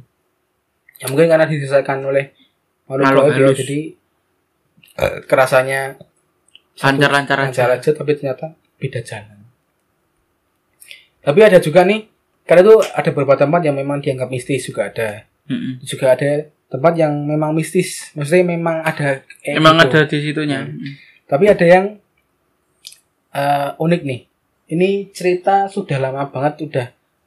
Ya 0.98 1.06
mungkin 1.06 1.30
karena 1.30 1.46
diselesaikan 1.46 2.02
oleh 2.02 2.34
makhluk 2.90 3.30
halus. 3.30 3.56
jadi 3.62 3.80
eh, 4.98 5.16
kerasanya 5.24 5.96
lancar-lancar 6.82 7.38
lancar 7.38 7.68
aja 7.70 7.78
aja 7.78 7.90
tapi 7.94 8.18
ternyata 8.18 8.58
beda 8.82 9.00
jalan. 9.06 9.38
Tapi 11.22 11.40
ada 11.46 11.62
juga 11.62 11.86
nih, 11.86 12.10
karena 12.42 12.60
itu 12.62 12.74
ada 12.82 13.10
beberapa 13.10 13.34
tempat 13.36 13.60
yang 13.62 13.74
memang 13.74 13.98
dianggap 13.98 14.28
mistis 14.28 14.64
juga 14.64 14.88
ada. 14.88 15.24
Mm-mm. 15.46 15.82
Juga 15.82 16.12
ada 16.12 16.30
tempat 16.66 16.92
yang 16.94 17.12
memang 17.22 17.52
mistis, 17.52 18.10
maksudnya 18.12 18.46
memang 18.48 18.80
ada. 18.80 19.20
eh, 19.42 19.54
emang 19.54 19.76
gitu. 19.76 19.86
ada 19.86 20.00
di 20.06 20.18
situnya 20.20 20.60
Hmm. 20.64 20.92
Tapi 21.26 21.44
ada 21.46 21.64
yang 21.64 21.84
eh, 23.32 23.70
unik 23.76 24.02
nih. 24.02 24.20
Ini 24.68 24.88
cerita 25.10 25.68
sudah 25.68 25.98
lama 25.98 26.26
banget, 26.26 26.64
udah 26.64 26.86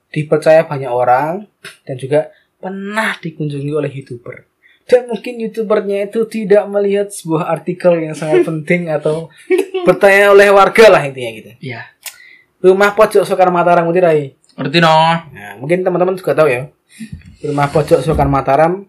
dipercaya 0.10 0.63
banyak 0.63 0.89
orang 0.89 1.45
dan 1.84 1.95
juga 1.95 2.32
pernah 2.56 3.13
dikunjungi 3.15 3.71
oleh 3.71 3.91
youtuber. 3.91 4.47
dan 4.86 5.10
mungkin 5.10 5.41
youtubernya 5.41 6.06
itu 6.06 6.30
tidak 6.30 6.69
melihat 6.69 7.10
sebuah 7.10 7.49
artikel 7.49 7.97
yang 7.97 8.13
sangat 8.13 8.45
penting 8.49 8.86
atau 8.88 9.34
bertanya 9.82 10.30
oleh 10.30 10.54
warga 10.54 10.86
lah 10.88 11.01
intinya 11.01 11.34
gitu 11.34 11.51
Iya. 11.60 11.89
rumah 12.62 12.93
pojok 12.93 13.25
Soekarno 13.25 13.49
Mataram 13.49 13.89
itu 13.89 13.97
Rai 13.97 14.38
Ngerti 14.55 14.79
no? 14.79 14.95
nah 15.35 15.51
mungkin 15.59 15.83
teman-teman 15.83 16.15
juga 16.15 16.31
tahu 16.31 16.47
ya. 16.47 16.71
Rumah 17.43 17.67
pojok 17.75 17.99
Soekarno 17.99 18.31
Mataram. 18.31 18.87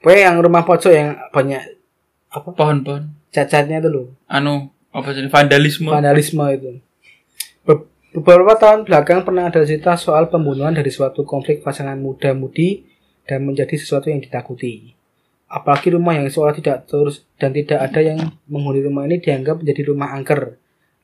Pokoknya 0.00 0.32
yang 0.32 0.36
rumah 0.40 0.64
pojok 0.64 0.92
yang 0.92 1.16
banyak 1.30 1.62
apa? 2.32 2.48
Pohon-pohon. 2.52 3.16
cacatnya 3.28 3.84
itu 3.84 3.92
loh. 3.92 4.06
Anu 4.24 4.72
apa 4.88 5.12
sih 5.12 5.28
vandalisme? 5.28 5.92
vandalisme 5.92 6.40
itu. 6.48 6.80
Be- 7.68 7.84
beberapa 8.16 8.56
tahun 8.56 8.88
belakang 8.88 9.28
pernah 9.28 9.52
ada 9.52 9.60
cerita 9.68 10.00
soal 10.00 10.32
pembunuhan 10.32 10.72
dari 10.72 10.88
suatu 10.88 11.28
konflik 11.28 11.60
pasangan 11.60 12.00
muda-mudi 12.00 12.88
dan 13.28 13.44
menjadi 13.44 13.76
sesuatu 13.76 14.08
yang 14.08 14.24
ditakuti. 14.24 14.96
Apalagi 15.44 15.92
rumah 15.92 16.16
yang 16.16 16.32
seolah 16.32 16.56
tidak 16.56 16.88
terus 16.88 17.28
dan 17.36 17.52
tidak 17.52 17.84
ada 17.84 18.00
yang 18.00 18.32
menghuni 18.48 18.80
rumah 18.80 19.04
ini 19.04 19.20
dianggap 19.20 19.60
menjadi 19.60 19.92
rumah 19.92 20.16
angker 20.16 20.56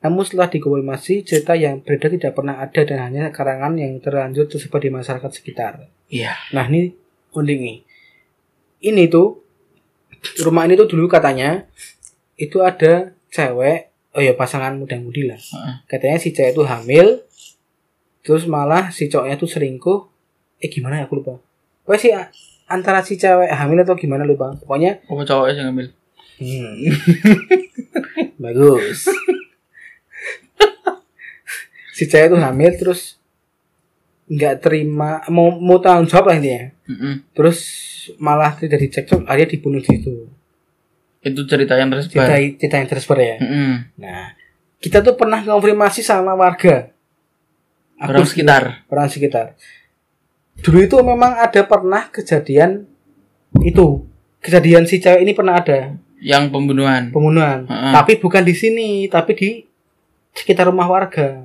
namun 0.05 0.21
setelah 0.21 0.53
dikonfirmasi 0.53 1.25
cerita 1.25 1.57
yang 1.57 1.81
beredar 1.81 2.13
tidak 2.13 2.37
pernah 2.37 2.61
ada 2.61 2.85
dan 2.85 2.99
hanya 3.09 3.33
karangan 3.33 3.73
yang 3.81 3.97
terlanjur 4.05 4.45
tersebar 4.45 4.85
di 4.85 4.93
masyarakat 4.93 5.31
sekitar 5.33 5.89
Iya. 6.13 6.37
Nah 6.53 6.69
ini 6.69 6.93
unik 7.33 7.59
nih. 7.59 7.79
Ini 8.85 9.03
tuh 9.09 9.41
rumah 10.45 10.69
ini 10.69 10.77
tuh 10.77 10.85
dulu 10.85 11.09
katanya 11.09 11.65
itu 12.37 12.61
ada 12.61 13.17
cewek, 13.33 13.91
oh 14.13 14.23
ya 14.23 14.37
pasangan 14.37 14.77
muda-mudi 14.77 15.27
lah. 15.27 15.41
Heeh. 15.41 15.75
Katanya 15.89 16.21
si 16.21 16.37
cewek 16.37 16.53
itu 16.53 16.63
hamil, 16.69 17.25
terus 18.21 18.45
malah 18.45 18.93
si 18.93 19.09
cowoknya 19.09 19.41
tuh 19.41 19.49
selingkuh. 19.49 20.01
Eh 20.61 20.69
gimana 20.69 21.01
ya 21.01 21.09
aku 21.09 21.25
lupa. 21.25 21.41
Pokoknya 21.89 22.01
sih 22.01 22.13
antara 22.69 23.01
si 23.01 23.17
cewek 23.17 23.49
hamil 23.49 23.83
atau 23.83 23.97
gimana 23.97 24.29
lupa. 24.29 24.53
Pokoknya 24.61 25.01
Apa 25.09 25.25
cowoknya 25.25 25.57
yang 25.57 25.67
ngambil? 25.73 25.87
hmm, 26.35 26.75
bagus. 28.45 29.09
Si 31.95 32.05
cewek 32.05 32.27
tuh 32.29 32.41
hamil 32.41 32.75
terus 32.75 33.23
nggak 34.27 34.55
terima 34.59 35.23
mau 35.29 35.53
mau 35.53 35.79
tanggung 35.79 36.05
jawab 36.05 36.27
lah 36.27 36.37
intinya 36.37 36.73
Mm-mm. 36.85 37.15
terus 37.31 37.59
malah 38.17 38.51
terjadi 38.53 38.99
cekcok 38.99 39.25
akhirnya 39.25 39.53
dibunuh 39.53 39.79
di 39.79 39.89
situ 39.91 40.27
Itu 41.21 41.41
cerita 41.45 41.73
yang 41.75 41.89
cerita, 41.95 42.21
tersebar. 42.21 42.37
cerita 42.59 42.75
yang 42.77 42.89
tersebar 42.89 43.19
ya 43.19 43.37
Mm-mm. 43.39 43.73
nah 43.97 44.33
kita 44.77 45.01
tuh 45.01 45.15
pernah 45.15 45.41
konfirmasi 45.41 46.01
sama 46.01 46.35
warga 46.35 46.91
Orang 47.95 48.21
Aku- 48.21 48.27
sekitar. 48.27 48.85
orang 48.87 49.07
sekitar 49.07 49.47
dulu 50.57 50.79
itu 50.81 50.97
memang 50.99 51.37
ada 51.37 51.63
pernah 51.63 52.09
kejadian 52.09 52.89
itu 53.61 54.03
kejadian 54.41 54.83
si 54.83 54.99
cewek 54.99 55.21
ini 55.21 55.33
pernah 55.33 55.57
ada 55.57 55.95
Yang 56.17 56.45
pembunuhan. 56.49 57.09
pembunuhan 57.09 57.65
Heeh. 57.65 57.93
tapi 57.93 58.13
bukan 58.17 58.41
di 58.41 58.53
sini 58.53 58.89
tapi 59.07 59.33
di 59.33 59.51
sekitar 60.33 60.67
rumah 60.67 60.89
warga 60.89 61.45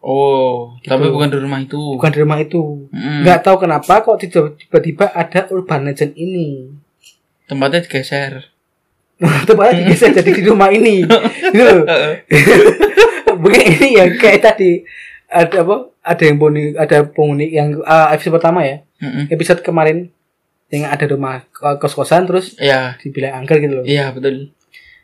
Oh, 0.00 0.80
Gitu. 0.80 0.88
tapi 0.88 1.08
bukan 1.08 1.28
di 1.28 1.36
rumah 1.38 1.60
itu. 1.60 1.76
bukan 1.94 2.08
di 2.08 2.18
rumah 2.18 2.38
itu 2.38 2.88
Mm-mm. 2.88 3.20
nggak 3.20 3.40
tahu 3.42 3.56
kenapa 3.60 4.00
kok 4.00 4.16
tiba- 4.18 4.52
tiba-tiba 4.54 5.12
ada 5.12 5.44
urban 5.48 5.84
legend 5.84 6.12
ini 6.14 6.72
Tempatnya 7.44 7.82
digeser. 7.82 8.48
tempatnya 9.46 9.84
digeser 9.84 10.10
jadi 10.10 10.30
di 10.32 10.42
rumah 10.42 10.68
ini 10.68 11.04
gitu. 11.52 11.84
Mungkin 13.36 13.62
ini 13.70 13.88
yang 13.94 14.10
kayak 14.14 14.40
tadi 14.42 14.84
ada 15.26 15.60
apa? 15.60 15.76
Ada 16.00 16.22
yang 16.24 16.36
penghuni, 16.36 16.62
ada 16.74 16.96
penghuni 17.04 17.46
yang 17.50 17.76
uh, 17.78 18.08
episode 18.10 18.34
pertama 18.34 18.64
ya. 18.64 18.80
Mm-mm. 18.98 19.28
Episode 19.28 19.60
kemarin 19.60 20.08
yang 20.68 20.86
ada 20.86 21.04
rumah 21.04 21.44
uh, 21.58 21.76
kos-kosan 21.76 22.24
terus 22.24 22.56
Iya. 22.56 22.96
dibilang 22.96 23.36
angker 23.38 23.58
gitu 23.58 23.74
loh. 23.74 23.84
Iya, 23.84 24.10
betul. 24.10 24.48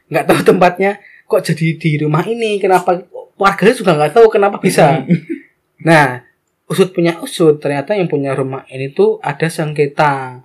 Nggak 0.08 0.24
tahu 0.24 0.40
tempatnya 0.46 0.90
kok 1.24 1.42
jadi 1.42 1.66
di 1.74 1.90
rumah 1.98 2.24
ini. 2.24 2.56
Kenapa 2.56 3.02
warganya 3.36 3.74
juga 3.74 3.92
nggak 3.94 4.12
tahu 4.12 4.26
kenapa 4.28 4.56
bisa. 4.58 4.84
Nah, 5.76 6.24
usut 6.66 6.90
punya 6.90 7.20
usut 7.20 7.60
ternyata 7.60 7.92
yang 7.94 8.08
punya 8.08 8.32
rumah 8.32 8.64
ini 8.66 8.90
tuh 8.90 9.20
ada 9.20 9.46
sengketa 9.46 10.40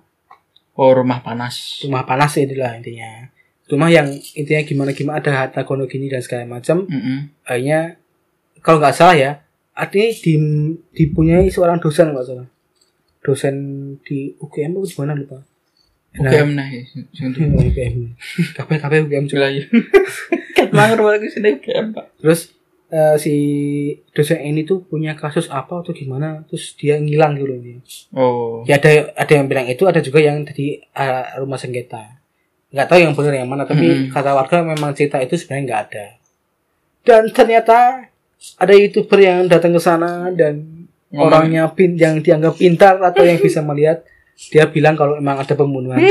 Oh, 0.72 0.92
rumah 0.92 1.20
panas. 1.20 1.80
rumah 1.82 2.04
panas 2.04 2.36
inilah 2.36 2.76
intinya. 2.76 3.26
Rumah 3.66 3.88
yang 3.88 4.08
intinya 4.36 4.62
gimana 4.62 4.90
gimana 4.92 5.18
ada 5.18 5.32
harta 5.32 5.64
gono 5.64 5.88
gini 5.88 6.12
dan 6.12 6.20
segala 6.20 6.44
macam. 6.46 6.84
Mm-mm. 6.84 7.32
akhirnya 7.42 7.96
kalau 8.60 8.78
nggak 8.78 8.92
salah 8.94 9.16
ya 9.16 9.32
artinya 9.72 10.12
di, 10.20 10.32
dipunyai 10.92 11.48
seorang 11.48 11.80
dosen 11.80 12.12
nggak 12.12 12.26
salah 12.28 12.46
dosen 13.18 13.54
di 14.04 14.36
UGM 14.36 14.76
atau 14.76 14.84
gimana 14.84 15.16
lupa 15.16 15.40
Nah, 16.12 16.28
UGM 16.28 16.48
nah. 16.52 16.68
ya. 16.76 16.82
hmm, 17.24 17.56
UGM 17.56 17.96
kabeh 18.52 18.76
kabeh 18.78 18.98
UGM 19.08 19.24
juga 19.26 19.48
ya. 19.48 19.64
Kan 20.52 20.68
mangur 20.70 21.08
banget 21.08 21.32
sini 21.32 21.56
UGM, 21.56 21.96
Pak. 21.96 22.20
terus 22.20 22.52
eh, 22.92 23.16
si 23.16 23.34
dosen 24.10 24.38
ini 24.38 24.62
tuh 24.62 24.82
punya 24.82 25.12
kasus 25.12 25.48
apa 25.48 25.80
atau 25.80 25.90
gimana 25.90 26.44
terus 26.44 26.76
dia 26.76 26.96
ngilang 26.96 27.34
gitu 27.34 27.46
loh 27.46 27.58
dia. 27.58 27.78
Oh. 28.12 28.60
ya 28.62 28.76
ada 28.76 28.90
ada 29.16 29.32
yang 29.32 29.46
bilang 29.46 29.64
itu 29.64 29.82
ada 29.82 29.98
juga 29.98 30.20
yang 30.20 30.44
tadi 30.44 30.76
eh, 30.78 31.24
rumah 31.36 31.56
sengketa 31.56 32.20
nggak 32.68 32.86
tahu 32.86 32.98
yang 32.98 33.12
benar 33.12 33.34
yang 33.34 33.46
mana 33.46 33.64
tapi 33.64 33.84
Hmm. 33.84 34.08
kata 34.08 34.32
warga 34.32 34.60
memang 34.62 34.92
cerita 34.92 35.16
itu 35.18 35.34
sebenarnya 35.34 35.64
nggak 35.66 35.82
ada 35.86 36.06
dan 37.02 37.22
ternyata 37.28 37.76
ada 38.56 38.72
youtuber 38.72 39.18
yang 39.18 39.44
datang 39.44 39.70
ke 39.70 39.80
sana 39.80 40.28
dan 40.30 40.84
Ngomong- 41.08 41.28
orangnya 41.28 41.68
pin 41.68 41.92
yang 41.94 42.18
dianggap 42.18 42.56
pintar 42.56 42.96
atau 42.98 43.20
yang 43.22 43.36
bisa 43.36 43.60
melihat 43.60 44.00
dia 44.48 44.64
bilang 44.64 44.96
kalau 44.96 45.14
emang 45.14 45.36
ada 45.36 45.52
pembunuhan 45.52 46.00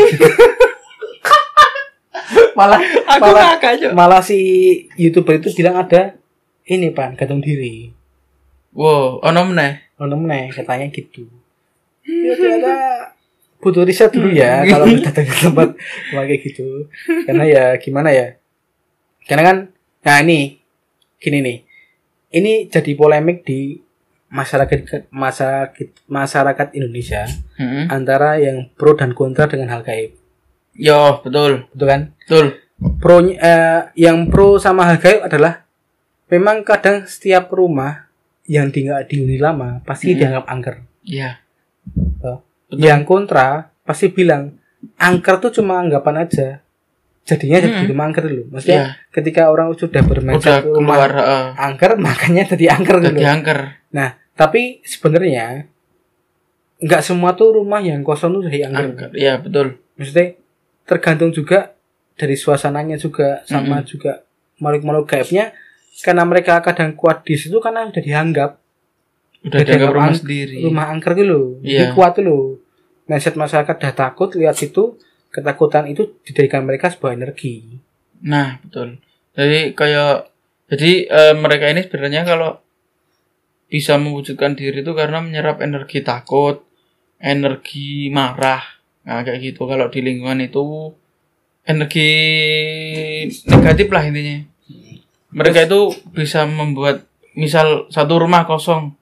malah 2.53 2.77
Aku 3.09 3.21
malah 3.23 3.57
malah 3.91 4.21
si 4.21 4.37
youtuber 4.93 5.37
itu 5.37 5.49
bilang 5.51 5.75
ada 5.77 6.20
ini 6.71 6.95
pan 6.95 7.13
gantung 7.13 7.43
diri 7.43 7.91
Wow, 8.71 9.19
ono 9.19 9.51
meneh. 9.51 9.91
ono 9.99 10.15
meneh 10.15 10.47
katanya 10.49 10.87
gitu 10.87 11.27
ya 12.07 12.33
ternyata 12.33 12.73
butuh 13.61 13.85
riset 13.85 14.09
dulu 14.09 14.31
ya 14.33 14.65
kalau 14.65 14.89
datang 14.97 15.27
ke 15.27 15.35
tempat 15.37 15.69
kayak 16.09 16.39
gitu 16.41 16.89
karena 17.27 17.43
ya 17.45 17.65
gimana 17.77 18.09
ya 18.09 18.33
karena 19.27 19.43
kan 19.45 19.57
nah 20.01 20.17
ini 20.17 20.57
gini 21.21 21.45
nih 21.45 21.57
ini 22.33 22.51
jadi 22.65 22.97
polemik 22.97 23.45
di 23.45 23.77
masyarakat 24.33 25.11
masyarakat 25.13 25.87
masyarakat 26.09 26.67
Indonesia 26.73 27.27
Mm-mm. 27.61 27.85
antara 27.93 28.41
yang 28.41 28.71
pro 28.73 28.97
dan 28.97 29.13
kontra 29.13 29.45
dengan 29.45 29.69
hal 29.69 29.85
gaib 29.85 30.17
Yo, 30.73 31.19
betul. 31.21 31.67
betul 31.69 31.85
kan 31.85 32.01
Betul. 32.17 32.45
pro 32.97 33.21
eh, 33.21 33.81
yang 33.93 34.25
pro 34.31 34.57
sama 34.57 34.89
hal 34.89 34.97
gaib 34.97 35.21
adalah 35.21 35.60
memang 36.31 36.63
kadang 36.63 37.03
setiap 37.05 37.51
rumah 37.51 38.07
yang 38.45 38.67
di 38.67 38.83
nggak 38.83 39.05
dihuni 39.05 39.37
lama 39.37 39.83
pasti 39.83 40.11
Mm-mm. 40.11 40.17
dianggap 40.17 40.45
angker 40.47 40.75
Iya. 41.01 41.37
Betul. 41.83 42.35
yang 42.77 43.03
kontra 43.03 43.47
pasti 43.81 44.07
bilang 44.07 44.55
angker 44.95 45.37
tuh 45.39 45.51
cuma 45.51 45.77
anggapan 45.77 46.23
aja 46.23 46.63
jadinya 47.21 47.57
jadi 47.59 47.73
Mm-mm. 47.75 47.89
rumah 47.89 48.05
angker 48.07 48.23
dulu 48.25 48.43
maksudnya 48.49 48.77
Iya. 48.77 48.87
ketika 49.11 49.41
orang 49.47 49.69
sudah 49.73 49.91
Udah 49.93 50.03
bermindset 50.03 50.63
rumah 50.63 50.95
keluar 50.97 51.11
heeh. 51.13 51.45
angker 51.59 51.91
makanya 52.01 52.43
jadi 52.49 52.65
angker 52.71 52.95
Udah 52.97 53.05
dulu 53.07 53.19
diangker. 53.19 53.59
nah 53.91 54.09
tapi 54.33 54.81
sebenarnya 54.81 55.67
nggak 56.79 57.01
semua 57.03 57.35
tuh 57.35 57.53
rumah 57.55 57.77
yang 57.79 58.01
kosong 58.01 58.33
tuh 58.35 58.43
jadi 58.43 58.67
angker 58.67 58.85
Angker. 58.87 59.09
Iya, 59.13 59.37
betul. 59.37 59.77
maksudnya 59.93 60.33
tergantung 60.83 61.29
juga 61.29 61.77
dari 62.13 62.33
suasananya 62.33 62.97
juga 62.97 63.41
sama 63.43 63.79
Mm-mm. 63.79 63.87
juga 63.87 64.25
makhluk-makhluk 64.57 65.05
gaibnya 65.07 65.53
karena 66.01 66.25
mereka 66.25 66.59
kadang 66.59 66.93
kuat 66.93 67.23
di 67.23 67.37
situ 67.37 67.57
karena 67.57 67.87
udah 67.87 68.03
dianggap 68.03 68.51
Udah 69.41 69.57
Udah 69.57 69.61
dianggap 69.65 69.89
rumah 69.91 70.13
sendiri. 70.13 70.57
rumah 70.61 70.85
angker 70.89 71.11
gitu 71.13 71.25
loh 71.25 71.47
Iya. 71.61 71.77
Jadi 71.77 71.85
kuat 71.93 72.11
tuh 72.17 72.23
loh 72.25 72.43
mindset 73.05 73.33
masyarakat 73.33 73.75
udah 73.77 73.93
takut 73.93 74.29
lihat 74.33 74.57
itu 74.57 74.97
ketakutan 75.29 75.87
itu 75.87 76.19
dijadikan 76.21 76.61
mereka 76.61 76.89
sebuah 76.89 77.15
energi 77.15 77.81
Nah, 78.21 78.61
betul. 78.61 79.01
Jadi 79.33 79.73
kayak 79.73 80.29
jadi 80.69 80.91
eh, 81.09 81.33
mereka 81.33 81.65
ini 81.67 81.81
sebenarnya 81.81 82.21
kalau 82.21 82.61
bisa 83.65 83.97
mewujudkan 83.97 84.53
diri 84.53 84.85
itu 84.85 84.93
karena 84.93 85.23
menyerap 85.23 85.57
energi 85.57 86.05
takut, 86.05 86.61
energi 87.17 88.13
marah. 88.13 88.61
Nah, 89.01 89.25
kayak 89.25 89.41
gitu. 89.41 89.65
Kalau 89.65 89.89
di 89.89 90.05
lingkungan 90.05 90.37
itu 90.37 90.93
energi 91.63 92.09
negatif 93.47 93.87
lah 93.89 94.03
intinya. 94.05 94.37
Mereka 95.31 95.67
itu 95.71 95.95
bisa 96.11 96.43
membuat 96.43 97.07
misal 97.35 97.87
satu 97.87 98.19
rumah 98.19 98.43
kosong. 98.43 98.95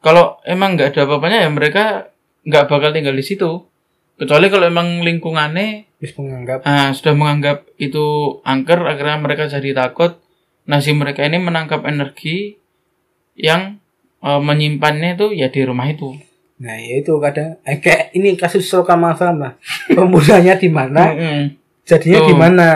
Kalau 0.00 0.38
emang 0.46 0.78
nggak 0.78 0.94
ada 0.94 1.02
apa-apanya 1.06 1.46
ya 1.46 1.50
mereka 1.50 2.14
nggak 2.46 2.70
bakal 2.70 2.94
tinggal 2.94 3.14
di 3.14 3.24
situ. 3.26 3.66
Kecuali 4.16 4.48
kalau 4.48 4.70
emang 4.70 5.04
lingkungannya 5.04 5.86
menganggap 6.16 6.64
Nah, 6.64 6.92
sudah 6.92 7.14
menganggap 7.16 7.68
itu 7.76 8.38
angker, 8.44 8.80
akhirnya 8.84 9.18
mereka 9.20 9.48
jadi 9.48 9.76
takut. 9.76 10.16
Nah, 10.68 10.80
si 10.80 10.92
mereka 10.96 11.24
ini 11.24 11.36
menangkap 11.36 11.84
energi 11.84 12.56
yang 13.36 13.76
eh, 14.24 14.40
menyimpannya 14.40 15.20
itu 15.20 15.36
ya 15.36 15.52
di 15.52 15.60
rumah 15.64 15.88
itu. 15.90 16.16
Nah, 16.56 16.76
ya 16.80 17.04
itu 17.04 17.12
kadang 17.20 17.60
eh, 17.68 17.76
kayak 17.76 18.16
ini 18.16 18.36
kasus 18.40 18.64
Soka 18.64 18.96
Masam 18.96 19.40
lah. 19.40 19.60
Di 20.56 20.68
mana? 20.72 21.12
Jadinya 21.86 22.20
di 22.26 22.34
mana? 22.34 22.68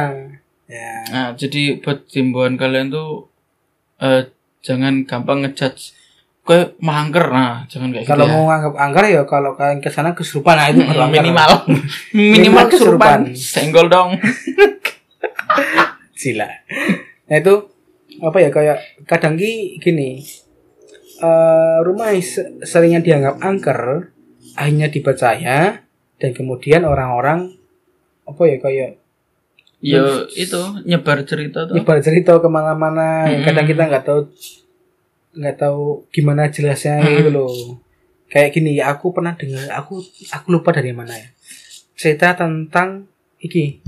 Ya. 0.70 0.92
Nah, 1.08 1.28
jadi 1.34 1.76
buat 1.76 2.06
himbauan 2.06 2.54
kalian 2.54 2.88
tuh 2.88 3.26
eh, 3.98 4.30
jangan 4.60 5.02
gampang 5.02 5.42
ngejudge 5.42 5.98
kayak 6.40 6.78
mangker 6.78 7.26
nah 7.26 7.62
jangan 7.64 7.90
kayak 7.90 8.06
Kalau 8.06 8.22
gitu 8.22 8.26
ya. 8.26 8.34
mau 8.34 8.44
nganggap 8.48 8.74
angker 8.76 9.04
ya 9.08 9.22
kalau 9.24 9.50
kalian 9.52 9.78
ke 9.78 9.86
sana 9.88 10.10
kesurupan 10.12 10.54
nah 10.54 10.66
itu 10.66 10.80
baru 10.80 11.00
angker. 11.00 11.14
minimal 11.16 11.50
Minimal 12.10 12.32
minimal 12.32 12.64
kesurupan. 12.66 13.18
senggol 13.32 13.86
dong 13.86 14.14
Sila. 16.12 16.48
Nah 17.26 17.36
itu 17.36 17.54
apa 18.20 18.38
ya 18.38 18.50
kayak 18.50 18.78
kadang 19.04 19.34
ki 19.34 19.78
gini. 19.78 20.20
eh 21.18 21.76
rumah 21.80 22.16
seringnya 22.62 22.98
dianggap 22.98 23.36
angker 23.40 24.08
akhirnya 24.54 24.88
dipercaya 24.88 25.84
dan 26.16 26.30
kemudian 26.32 26.82
orang-orang 26.82 27.60
apa 28.24 28.42
ya 28.46 28.56
kayak 28.56 28.90
ya 29.80 30.28
itu 30.36 30.60
nyebar 30.84 31.24
cerita 31.24 31.64
tuh. 31.64 31.72
nyebar 31.72 32.04
cerita 32.04 32.36
ke 32.36 32.48
mana-mana 32.52 33.32
yang 33.32 33.42
kadang 33.48 33.64
kita 33.64 33.88
nggak 33.88 34.04
tahu 34.04 34.20
nggak 35.40 35.56
tahu 35.56 36.04
gimana 36.12 36.52
jelasnya 36.52 37.00
Mm-mm. 37.00 37.16
gitu 37.16 37.30
loh. 37.32 37.54
Kayak 38.30 38.54
gini 38.54 38.78
ya 38.78 38.94
aku 38.94 39.10
pernah 39.10 39.34
dengar 39.34 39.66
aku 39.74 40.04
aku 40.30 40.46
lupa 40.52 40.70
dari 40.76 40.92
mana 40.92 41.16
ya. 41.16 41.28
Cerita 41.96 42.36
tentang 42.36 43.08
iki 43.40 43.80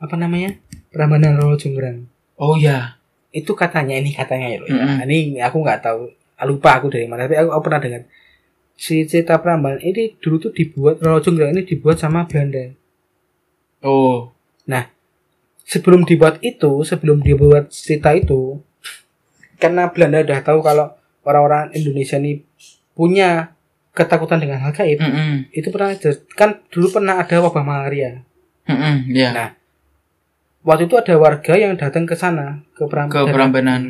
apa 0.00 0.16
namanya? 0.16 0.56
Prambanan 0.88 1.36
Roro 1.36 1.60
Jonggrang. 1.60 2.08
Oh 2.40 2.56
ya 2.56 2.96
itu 3.32 3.52
katanya 3.52 4.00
ini 4.00 4.16
katanya 4.16 4.48
ya 4.48 4.58
loh. 4.64 4.68
Ya. 4.68 4.80
Mm-mm. 4.80 5.06
ini 5.06 5.38
aku 5.44 5.60
nggak 5.60 5.84
tahu 5.84 6.08
lupa 6.42 6.74
aku 6.80 6.90
dari 6.90 7.06
mana 7.06 7.28
tapi 7.30 7.36
aku, 7.38 7.52
aku 7.52 7.62
pernah 7.68 7.80
dengar. 7.84 8.02
Si 8.80 9.04
cerita 9.04 9.36
Prambanan 9.44 9.78
ini 9.84 10.16
dulu 10.18 10.48
tuh 10.48 10.52
dibuat 10.56 11.04
Roro 11.04 11.20
Jonggrang 11.20 11.52
ini 11.52 11.68
dibuat 11.68 12.00
sama 12.00 12.24
Belanda. 12.24 12.72
Oh 13.82 14.32
sebelum 15.72 16.04
dibuat 16.04 16.36
itu, 16.44 16.84
sebelum 16.84 17.24
dibuat 17.24 17.72
cerita 17.72 18.12
itu, 18.12 18.60
karena 19.56 19.88
Belanda 19.88 20.20
udah 20.20 20.40
tahu 20.44 20.60
kalau 20.60 20.92
orang-orang 21.24 21.72
Indonesia 21.72 22.20
ini 22.20 22.44
punya 22.92 23.56
ketakutan 23.96 24.36
dengan 24.40 24.60
hal 24.60 24.72
gaib, 24.76 25.00
Mm-mm. 25.00 25.48
itu 25.48 25.68
pernah 25.72 25.96
ter- 25.96 26.28
kan 26.36 26.60
dulu 26.68 27.00
pernah 27.00 27.16
ada 27.16 27.36
wabah 27.40 27.64
malaria. 27.64 28.20
Mm-mm, 28.68 29.08
ya 29.10 29.32
Nah, 29.32 29.48
Waktu 30.62 30.86
itu 30.86 30.94
ada 30.94 31.18
warga 31.18 31.58
yang 31.58 31.74
datang 31.74 32.06
ke 32.06 32.14
sana 32.14 32.62
ke 32.78 32.86
Prambanan. 32.86 33.26
ke 33.26 33.34
Prambanan 33.34 33.82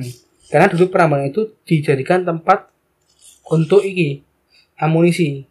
Karena 0.48 0.72
dulu 0.72 0.88
Prambanan 0.88 1.28
itu 1.28 1.52
dijadikan 1.68 2.24
tempat 2.24 2.72
untuk 3.52 3.84
iki 3.84 4.24
amunisi, 4.80 5.44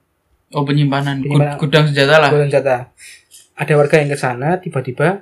oh 0.50 0.66
penyimpanan 0.66 1.22
Penyimpanan. 1.22 1.62
gudang 1.62 1.86
senjata 1.86 2.18
lah 2.18 2.30
gudang 2.34 2.50
senjata. 2.50 2.90
Ada 3.54 3.74
warga 3.78 3.96
yang 4.02 4.10
ke 4.10 4.18
sana 4.18 4.58
tiba-tiba 4.58 5.22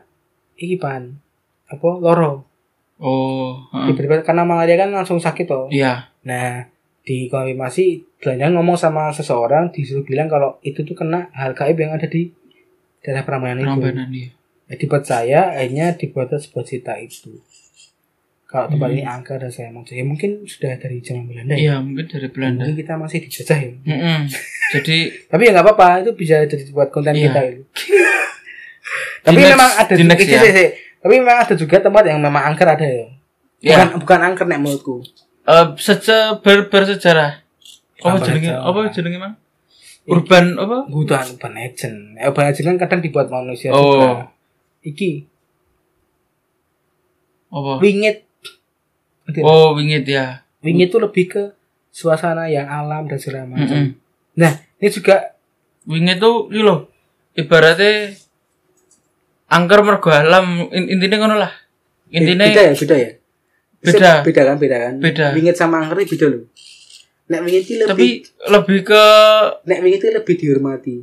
iki 0.60 0.76
pan 0.76 1.16
apa 1.66 1.88
loro. 1.95 2.43
oh. 2.97 3.64
Tiba-tiba 3.88 4.22
karena 4.22 4.43
malaria 4.43 4.76
kan 4.76 4.91
langsung 4.91 5.18
sakit 5.18 5.45
toh. 5.45 5.66
iya 5.70 6.12
Nah, 6.20 6.68
dikonfirmasi 7.01 7.86
Belanda 8.18 8.51
ngomong 8.51 8.76
sama 8.76 9.07
seseorang 9.10 9.70
disuruh 9.70 10.03
bilang 10.03 10.28
kalau 10.28 10.60
itu 10.62 10.84
tuh 10.84 10.93
kena 10.93 11.32
hal 11.32 11.53
gaib 11.53 11.76
yang 11.76 11.91
ada 11.91 12.05
di 12.05 12.30
daerah 12.99 13.24
Prambanan 13.24 13.60
itu. 13.60 13.72
Prambanan 13.72 14.10
iya 14.10 14.30
Ya, 14.68 14.78
dipercaya 14.78 15.41
akhirnya 15.51 15.95
dibuat 15.95 16.30
sebuah 16.30 16.62
cerita 16.62 16.93
itu. 16.95 17.41
Kalau 18.45 18.66
tempat 18.68 18.86
Hmm. 18.88 18.95
ini 18.95 19.03
angka 19.03 19.34
dan 19.36 19.47
saya 19.47 19.70
macam 19.70 19.89
ya 19.91 20.01
mungkin 20.03 20.41
sudah 20.43 20.74
dari 20.76 20.99
zaman 20.99 21.26
Belanda 21.26 21.53
ya. 21.53 21.57
iya 21.60 21.76
mungkin 21.78 22.05
dari 22.05 22.28
Belanda 22.28 22.62
Mungkin 22.64 22.78
kita 22.78 22.93
masih 22.95 23.18
dijajah 23.20 23.60
ya. 23.60 23.72
Mm-mm. 23.80 24.20
jadi 24.72 24.97
Tapi 25.32 25.41
ya 25.43 25.51
nggak 25.51 25.66
apa-apa, 25.68 25.88
itu 25.99 26.12
bisa 26.14 26.41
jadi 26.43 26.66
buat 26.68 26.89
konten 26.89 27.14
Iya. 27.14 27.24
kita 27.26 27.39
itu. 27.47 27.62
Tapi 29.22 29.38
next- 29.38 29.52
memang 29.52 29.70
ada 29.74 29.94
di 29.94 30.04
next 30.04 30.24
juga, 30.24 30.34
ya. 30.34 30.42
sih, 30.42 30.52
sih. 30.52 30.68
Tapi 31.00 31.14
memang 31.16 31.38
ada 31.40 31.54
juga 31.54 31.76
tempat 31.80 32.04
yang 32.06 32.20
memang 32.20 32.44
angker 32.46 32.68
ada 32.68 32.84
ya. 32.84 33.08
ya 33.60 33.76
Bukan 33.78 33.88
bukan 34.00 34.20
angker 34.24 34.46
nek 34.46 34.60
menurutku. 34.60 34.96
eh 35.42 35.66
seja 35.76 36.38
ber, 36.38 36.68
bersejarah 36.68 37.42
apa 37.98 38.18
jenenge 38.22 38.54
apa 38.54 38.80
jenenge 38.90 39.18
mang 39.18 39.34
urban 40.06 40.56
apa 40.56 40.86
Bukan 40.86 41.26
urban 41.34 41.54
legend. 41.54 41.98
Urban 42.18 42.44
legend 42.46 42.66
kan 42.68 42.78
kadang 42.80 43.02
dibuat 43.02 43.28
manusia 43.28 43.70
Oh. 43.70 43.82
juga. 43.90 44.10
Iki 44.82 45.26
apa 47.50 47.72
wingit. 47.80 48.18
Oh 49.40 49.74
wingit 49.74 50.06
ya 50.06 50.42
Wingit 50.60 50.90
itu 50.90 50.98
lebih 50.98 51.26
ke 51.26 51.44
suasana 51.90 52.46
yang 52.46 52.66
alam 52.66 53.06
dan 53.06 53.16
segala 53.16 53.48
macam. 53.48 53.64
Mm-mm. 53.64 53.88
Nah, 54.36 54.52
ini 54.76 54.90
juga 54.90 55.34
wingit 55.84 56.18
tuh 56.18 56.46
iki 56.48 56.60
lho 56.60 56.92
ibaratnya 57.34 58.12
angker 59.50 59.82
mergo 59.82 60.10
alam 60.10 60.70
In- 60.70 60.89
intinya 60.89 61.18
ngono 61.20 61.36
lah 61.38 61.52
intinya 62.10 62.45
beda 62.45 62.62
ya, 62.64 62.74
beda 62.74 62.95
ya. 62.97 63.10
Beda. 63.80 64.12
Beda 64.22 64.41
kan, 64.43 64.58
beda 64.60 64.78
kan. 64.78 64.93
Beda. 65.00 65.26
Wingit 65.32 65.56
sama 65.56 65.80
angker 65.80 66.04
beda 66.04 66.26
loh. 66.28 66.43
Nek 67.30 67.39
wingit 67.45 67.64
itu 67.64 67.76
lebih 67.80 67.88
tapi 67.88 68.08
lebih 68.50 68.80
ke 68.84 69.04
nek 69.64 69.80
wingit 69.80 70.02
itu 70.02 70.10
lebih 70.10 70.36
dihormati, 70.36 70.95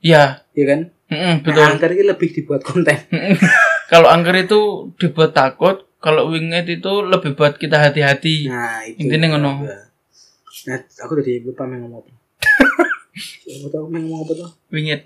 ya 0.00 0.40
ya 0.50 0.64
kan? 0.66 0.80
mm-mm, 1.06 1.34
Nek 1.38 1.44
betul 1.44 1.62
angker 1.62 1.90
itu 1.92 2.04
lebih 2.08 2.28
dibuat 2.32 2.60
konten. 2.64 2.96
kalau 3.92 4.08
angker 4.08 4.32
itu 4.40 4.60
dibuat 4.96 5.36
takut 5.36 5.84
kalau 6.00 6.32
wingit 6.32 6.64
itu 6.64 6.92
lebih 7.04 7.36
buat 7.36 7.54
kita 7.54 7.76
hati-hati 7.76 8.48
Nah, 8.48 8.80
itu. 8.88 9.04
Intinya 9.04 9.36
ngono. 9.36 9.68
Nah, 10.66 10.78
aku 10.80 11.12
tadi 11.20 11.44
lupa 11.44 11.68
mau 11.68 11.76
ngomong 11.76 12.00
apa. 12.00 12.10
Aku 13.60 13.68
tahu 13.68 13.84
mau 13.86 14.00
ngomong 14.00 14.20
apa 14.24 14.32
tuh? 14.34 14.50
wingit 14.72 15.04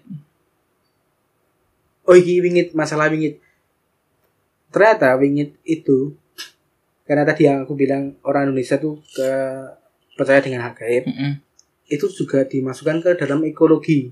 Oh, 2.04 2.16
iki 2.16 2.40
wingit, 2.44 2.76
masalah 2.76 3.08
wingit. 3.08 3.40
Ternyata 4.68 5.16
wingit 5.16 5.56
itu 5.64 6.16
karena 7.04 7.24
tadi 7.28 7.44
yang 7.44 7.68
aku 7.68 7.76
bilang 7.76 8.16
orang 8.24 8.48
Indonesia 8.48 8.80
tuh 8.80 9.00
ke 9.12 9.28
percaya 10.16 10.40
dengan 10.40 10.64
hal 10.64 10.72
gaib, 10.72 11.04
Mm-mm. 11.04 11.36
itu 11.88 12.08
juga 12.08 12.48
dimasukkan 12.48 13.04
ke 13.04 13.10
dalam 13.20 13.44
ekologi. 13.44 14.08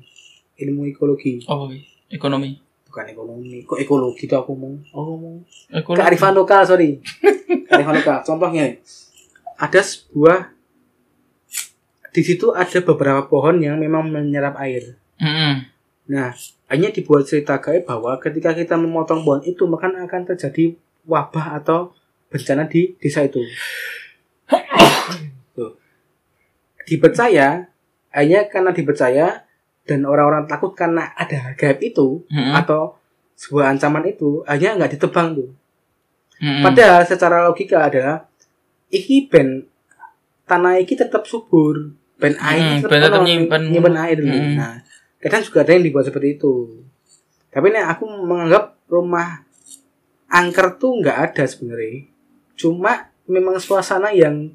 Ilmu 0.60 0.84
ekologi, 0.92 1.40
oh 1.48 1.72
ekonomi 2.12 2.60
bukan 2.92 3.08
ekonomi. 3.08 3.64
Kok 3.64 3.80
ekologi 3.80 4.28
tuh 4.28 4.44
aku 4.44 4.52
ngomong? 4.52 4.74
Oh, 4.92 5.16
ngomong. 5.16 5.36
Kearifan 5.96 6.36
lokal, 6.36 6.68
sorry. 6.68 7.00
Kearifan 7.72 7.96
lokal. 7.96 8.20
Contohnya, 8.20 8.76
ada 9.56 9.80
sebuah 9.80 10.52
di 12.12 12.20
situ 12.20 12.52
ada 12.52 12.78
beberapa 12.84 13.24
pohon 13.24 13.64
yang 13.64 13.80
memang 13.80 14.12
menyerap 14.12 14.60
air. 14.60 15.00
Mm-mm. 15.16 15.71
Nah, 16.10 16.34
hanya 16.66 16.88
dibuat 16.90 17.28
cerita 17.28 17.62
gaib 17.62 17.86
bahwa 17.86 18.18
ketika 18.18 18.50
kita 18.50 18.74
memotong 18.74 19.22
pohon 19.22 19.42
itu 19.46 19.62
maka 19.70 19.86
akan 19.86 20.22
terjadi 20.34 20.74
wabah 21.06 21.62
atau 21.62 21.94
bencana 22.26 22.66
di 22.66 22.96
desa 22.98 23.22
itu. 23.22 23.38
Tuh. 25.56 25.78
Dipercaya, 26.82 27.70
hanya 28.10 28.40
karena 28.50 28.70
dipercaya 28.74 29.46
dan 29.86 30.06
orang-orang 30.06 30.46
takut 30.46 30.74
karena 30.74 31.10
ada 31.14 31.54
gaib 31.54 31.78
itu 31.82 32.22
Mm-mm. 32.30 32.54
atau 32.54 32.98
sebuah 33.34 33.74
ancaman 33.74 34.06
itu 34.06 34.42
hanya 34.46 34.78
nggak 34.78 34.98
ditebang 34.98 35.34
tuh. 35.34 35.50
Mm-mm. 36.38 36.62
Padahal 36.62 37.02
secara 37.06 37.46
logika 37.46 37.90
adalah 37.90 38.26
iki 38.90 39.26
ben 39.26 39.66
tanah 40.46 40.78
iki 40.78 40.94
tetap 40.94 41.24
subur, 41.24 41.94
ben 42.18 42.34
air 42.38 42.82
Hmm, 42.82 42.86
tetep 42.86 43.10
ono, 43.14 43.24
nyimpen. 43.24 43.62
nyimpen 43.72 43.96
air. 43.96 44.18
Hmm. 44.20 44.54
Nah, 44.58 44.74
kadang 45.22 45.42
juga 45.46 45.62
ada 45.62 45.72
yang 45.78 45.86
dibuat 45.86 46.04
seperti 46.10 46.36
itu. 46.36 46.82
Tapi 47.48 47.70
nih 47.70 47.86
aku 47.86 48.04
menganggap 48.26 48.82
rumah 48.90 49.46
angker 50.26 50.76
tuh 50.82 50.98
nggak 50.98 51.18
ada 51.30 51.44
sebenarnya. 51.46 52.10
Cuma 52.58 53.08
memang 53.30 53.56
suasana 53.62 54.10
yang 54.10 54.50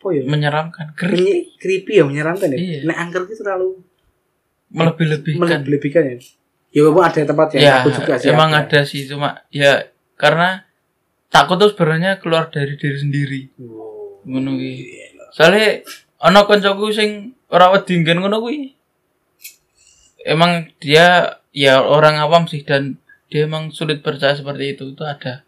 apa 0.00 0.16
ya? 0.16 0.24
menyeramkan 0.24 0.96
creepy 0.96 1.60
creepy 1.60 2.00
ya 2.00 2.04
menyeramkan 2.08 2.48
ya. 2.56 2.56
Iya. 2.56 2.78
Nah, 2.88 2.96
angker 3.04 3.28
itu 3.28 3.36
terlalu 3.36 3.84
melebih-lebihkan 4.72 5.40
melebih-lebihkan 5.44 6.02
ya. 6.08 6.16
Ya 6.70 6.80
walaupun 6.86 7.04
ada 7.04 7.20
tempat 7.26 7.46
yang 7.52 7.60
ya 7.60 7.74
takut 7.82 7.92
juga 8.00 8.14
sih. 8.16 8.28
emang 8.32 8.50
ada 8.54 8.80
sih 8.86 9.02
cuma 9.04 9.42
ya 9.52 9.90
karena 10.16 10.64
takut 11.28 11.58
tuh 11.58 11.74
sebenarnya 11.74 12.16
keluar 12.22 12.48
dari 12.48 12.78
diri 12.80 12.96
sendiri 12.96 13.40
Wow. 13.58 14.24
ngono 14.24 14.56
kuwi 14.56 14.72
soalnya 15.34 15.82
ana 16.22 16.46
kancaku 16.46 16.94
sing 16.94 17.34
ora 17.50 17.74
wedi 17.74 17.98
nggen 18.00 18.22
ngono 18.22 18.38
kuwi 18.40 18.78
emang 20.24 20.68
dia 20.78 21.38
ya 21.50 21.80
orang 21.82 22.16
awam 22.20 22.46
sih 22.46 22.62
dan 22.62 22.96
dia 23.30 23.46
emang 23.46 23.70
sulit 23.70 24.02
percaya 24.02 24.34
seperti 24.34 24.74
itu 24.74 24.92
itu 24.94 25.02
ada 25.06 25.42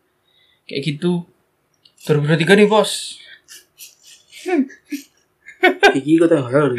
kayak 0.66 0.82
gitu 0.86 1.26
2023 2.06 2.58
nih 2.62 2.68
bos 2.70 3.18
Iki 5.94 6.18
kok 6.18 6.28
tahu 6.30 6.42
horor. 6.50 6.74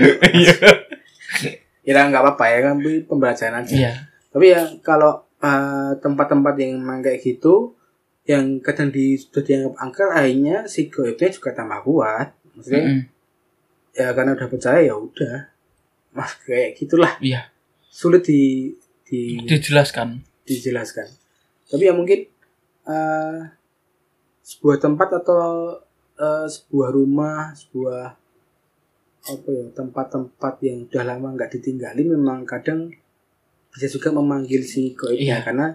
Ya 1.83 1.99
nggak 2.07 2.19
apa-apa 2.23 2.45
ya 2.51 2.59
kan 2.67 2.75
pembelajaran 3.07 3.63
aja. 3.63 3.75
iya 3.75 3.93
Tapi 4.31 4.51
ya 4.51 4.67
kalau 4.83 5.23
eh, 5.39 5.91
tempat-tempat 5.99 6.55
yang 6.59 6.79
memang 6.79 6.99
kayak 6.99 7.23
gitu 7.23 7.75
yang 8.23 8.63
kadang 8.63 8.87
di 8.91 9.19
sudah 9.19 9.43
dianggap 9.43 9.73
angker 9.79 10.07
akhirnya 10.11 10.63
si 10.67 10.87
goibnya 10.87 11.31
juga 11.31 11.51
tambah 11.55 11.79
kuat. 11.83 12.27
Maksudnya 12.55 12.83
Mm-mm. 12.83 13.01
ya 13.95 14.07
karena 14.11 14.31
udah 14.35 14.47
percaya 14.47 14.79
ya 14.83 14.95
udah. 14.95 15.37
mas 16.13 16.29
kayak 16.45 16.77
gitulah 16.77 17.17
Iya, 17.17 17.49
sulit 17.93 18.25
di 18.25 18.73
di 19.05 19.37
dijelaskan. 19.39 20.17
dijelaskan 20.43 21.05
tapi 21.63 21.83
ya 21.83 21.93
mungkin 21.93 22.25
eh, 22.83 23.37
sebuah 24.41 24.77
tempat 24.79 25.09
atau 25.15 25.77
eh, 26.15 26.47
sebuah 26.47 26.89
rumah 26.91 27.53
sebuah 27.53 28.17
apa 29.23 29.47
ya 29.47 29.65
tempat-tempat 29.71 30.53
yang 30.61 30.83
udah 30.83 31.03
lama 31.05 31.27
nggak 31.31 31.53
ditinggali 31.53 32.03
memang 32.03 32.43
kadang 32.43 32.91
bisa 33.69 33.87
juga 33.87 34.11
memanggil 34.11 34.59
si 34.61 34.91
goibnya 34.91 35.39
Iya. 35.39 35.45
karena 35.45 35.67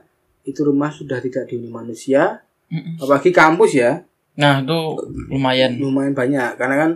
itu 0.42 0.60
rumah 0.60 0.90
sudah 0.90 1.18
tidak 1.18 1.46
dihuni 1.46 1.66
manusia 1.66 2.44
Mm-mm. 2.68 2.98
apalagi 2.98 3.30
kampus 3.30 3.72
ya 3.74 3.92
Nah, 4.36 4.62
itu 4.62 4.78
lumayan. 5.28 5.74
lumayan 5.76 6.14
banyak 6.14 6.54
karena 6.54 6.76
kan 6.78 6.90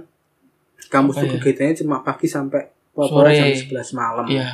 kampus 0.87 1.18
itu 1.18 1.27
ya? 1.27 1.33
kegiatannya 1.35 1.75
cuma 1.77 1.97
pagi 2.01 2.27
sampai 2.27 2.70
Sore. 2.93 3.33
jam 3.33 3.49
11 3.49 3.83
malam 3.95 4.27
Iya. 4.29 4.47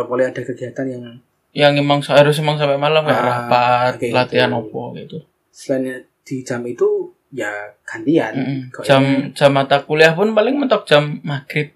Boleh 0.00 0.26
ada 0.26 0.40
kegiatan 0.40 0.86
yang 0.88 1.04
Yang 1.52 1.72
emang 1.78 2.02
harus 2.02 2.34
emang 2.36 2.58
sampai 2.58 2.74
malam 2.74 3.06
kayak 3.06 3.14
Ah, 3.14 3.26
rapat, 3.38 3.92
kayak 4.02 4.10
latihan 4.12 4.50
gitu. 4.50 4.58
opo 4.60 4.80
gitu. 4.92 5.18
selain 5.48 5.86
di 6.20 6.42
jam 6.42 6.58
itu 6.64 6.88
ya 7.30 7.46
gantian 7.82 8.32
Mm-mm. 8.32 8.60
Kok 8.70 8.82
Jam 8.82 9.02
ini- 9.04 9.30
jam 9.32 9.50
mata 9.52 9.78
kuliah 9.80 10.10
pun 10.10 10.30
paling 10.30 10.56
mentok 10.56 10.82
jam 10.82 11.22
maghrib. 11.22 11.70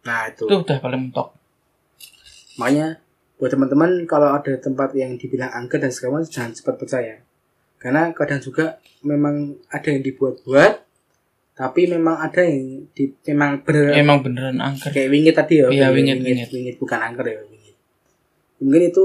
nah 0.00 0.24
itu 0.24 0.46
Itu 0.46 0.64
udah 0.64 0.78
paling 0.78 1.00
mentok. 1.02 1.28
makanya 2.56 2.96
buat 3.36 3.52
teman-teman 3.52 4.06
kalau 4.06 4.32
ada 4.32 4.56
tempat 4.56 4.94
yang 4.94 5.12
dibilang 5.14 5.50
angker 5.50 5.76
dan 5.76 5.92
segala 5.92 6.16
macam 6.16 6.30
jangan 6.30 6.52
cepat 6.54 6.74
percaya 6.78 7.14
karena 7.76 8.08
kadang 8.10 8.40
juga 8.40 8.80
memang 9.02 9.60
ada 9.68 9.88
yang 9.90 10.00
dibuat-buat 10.00 10.85
tapi 11.56 11.88
memang 11.88 12.20
ada 12.20 12.44
yang 12.44 12.84
di, 12.92 13.08
memang 13.24 13.64
bener. 13.64 13.96
Emang 13.96 14.20
beneran 14.20 14.60
angker. 14.60 14.92
kayak 14.92 15.08
wingit 15.08 15.32
tadi 15.32 15.64
ya 15.64 15.72
Iya, 15.72 15.88
wingit, 15.88 16.20
wingit, 16.20 16.46
wingit. 16.46 16.48
wingit, 16.52 16.76
bukan 16.76 17.00
angker 17.00 17.24
ya 17.24 17.40
wingit. 17.40 17.76
Mungkin 18.60 18.82
itu 18.92 19.04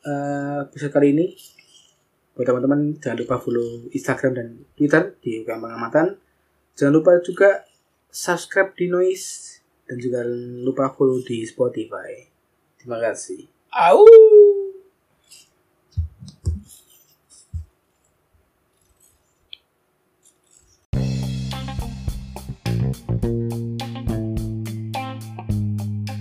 eh 0.00 0.64
episode 0.64 0.92
kali 0.96 1.12
ini. 1.12 1.26
Buat 2.32 2.48
teman-teman 2.48 2.96
jangan 2.96 3.18
lupa 3.20 3.36
follow 3.36 3.92
Instagram 3.92 4.32
dan 4.32 4.48
Twitter 4.72 5.12
di 5.20 5.44
UKM 5.44 5.60
Pengamatan. 5.60 6.16
Jangan 6.72 6.94
lupa 6.96 7.12
juga 7.20 7.68
subscribe 8.08 8.72
di 8.72 8.88
Noise. 8.88 9.60
Dan 9.84 10.00
juga 10.00 10.24
lupa 10.64 10.88
follow 10.96 11.20
di 11.20 11.44
Spotify. 11.44 12.24
Terima 12.80 12.96
kasih. 12.96 13.44
Au. 13.68 14.59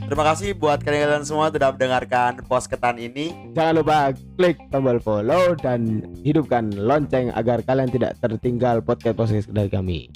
Terima 0.10 0.26
kasih 0.26 0.58
buat 0.58 0.82
kalian 0.82 1.22
semua 1.22 1.54
sudah 1.54 1.70
mendengarkan 1.70 2.42
posketan 2.50 2.98
ini. 2.98 3.54
Jangan 3.54 3.74
lupa 3.78 4.10
klik 4.42 4.58
tombol 4.74 4.98
follow 4.98 5.54
dan 5.54 6.02
hidupkan 6.26 6.74
lonceng 6.74 7.30
agar 7.38 7.62
kalian 7.62 7.94
tidak 7.94 8.18
tertinggal 8.18 8.82
podcast-podcast 8.82 9.54
dari 9.54 9.70
kami. 9.70 10.10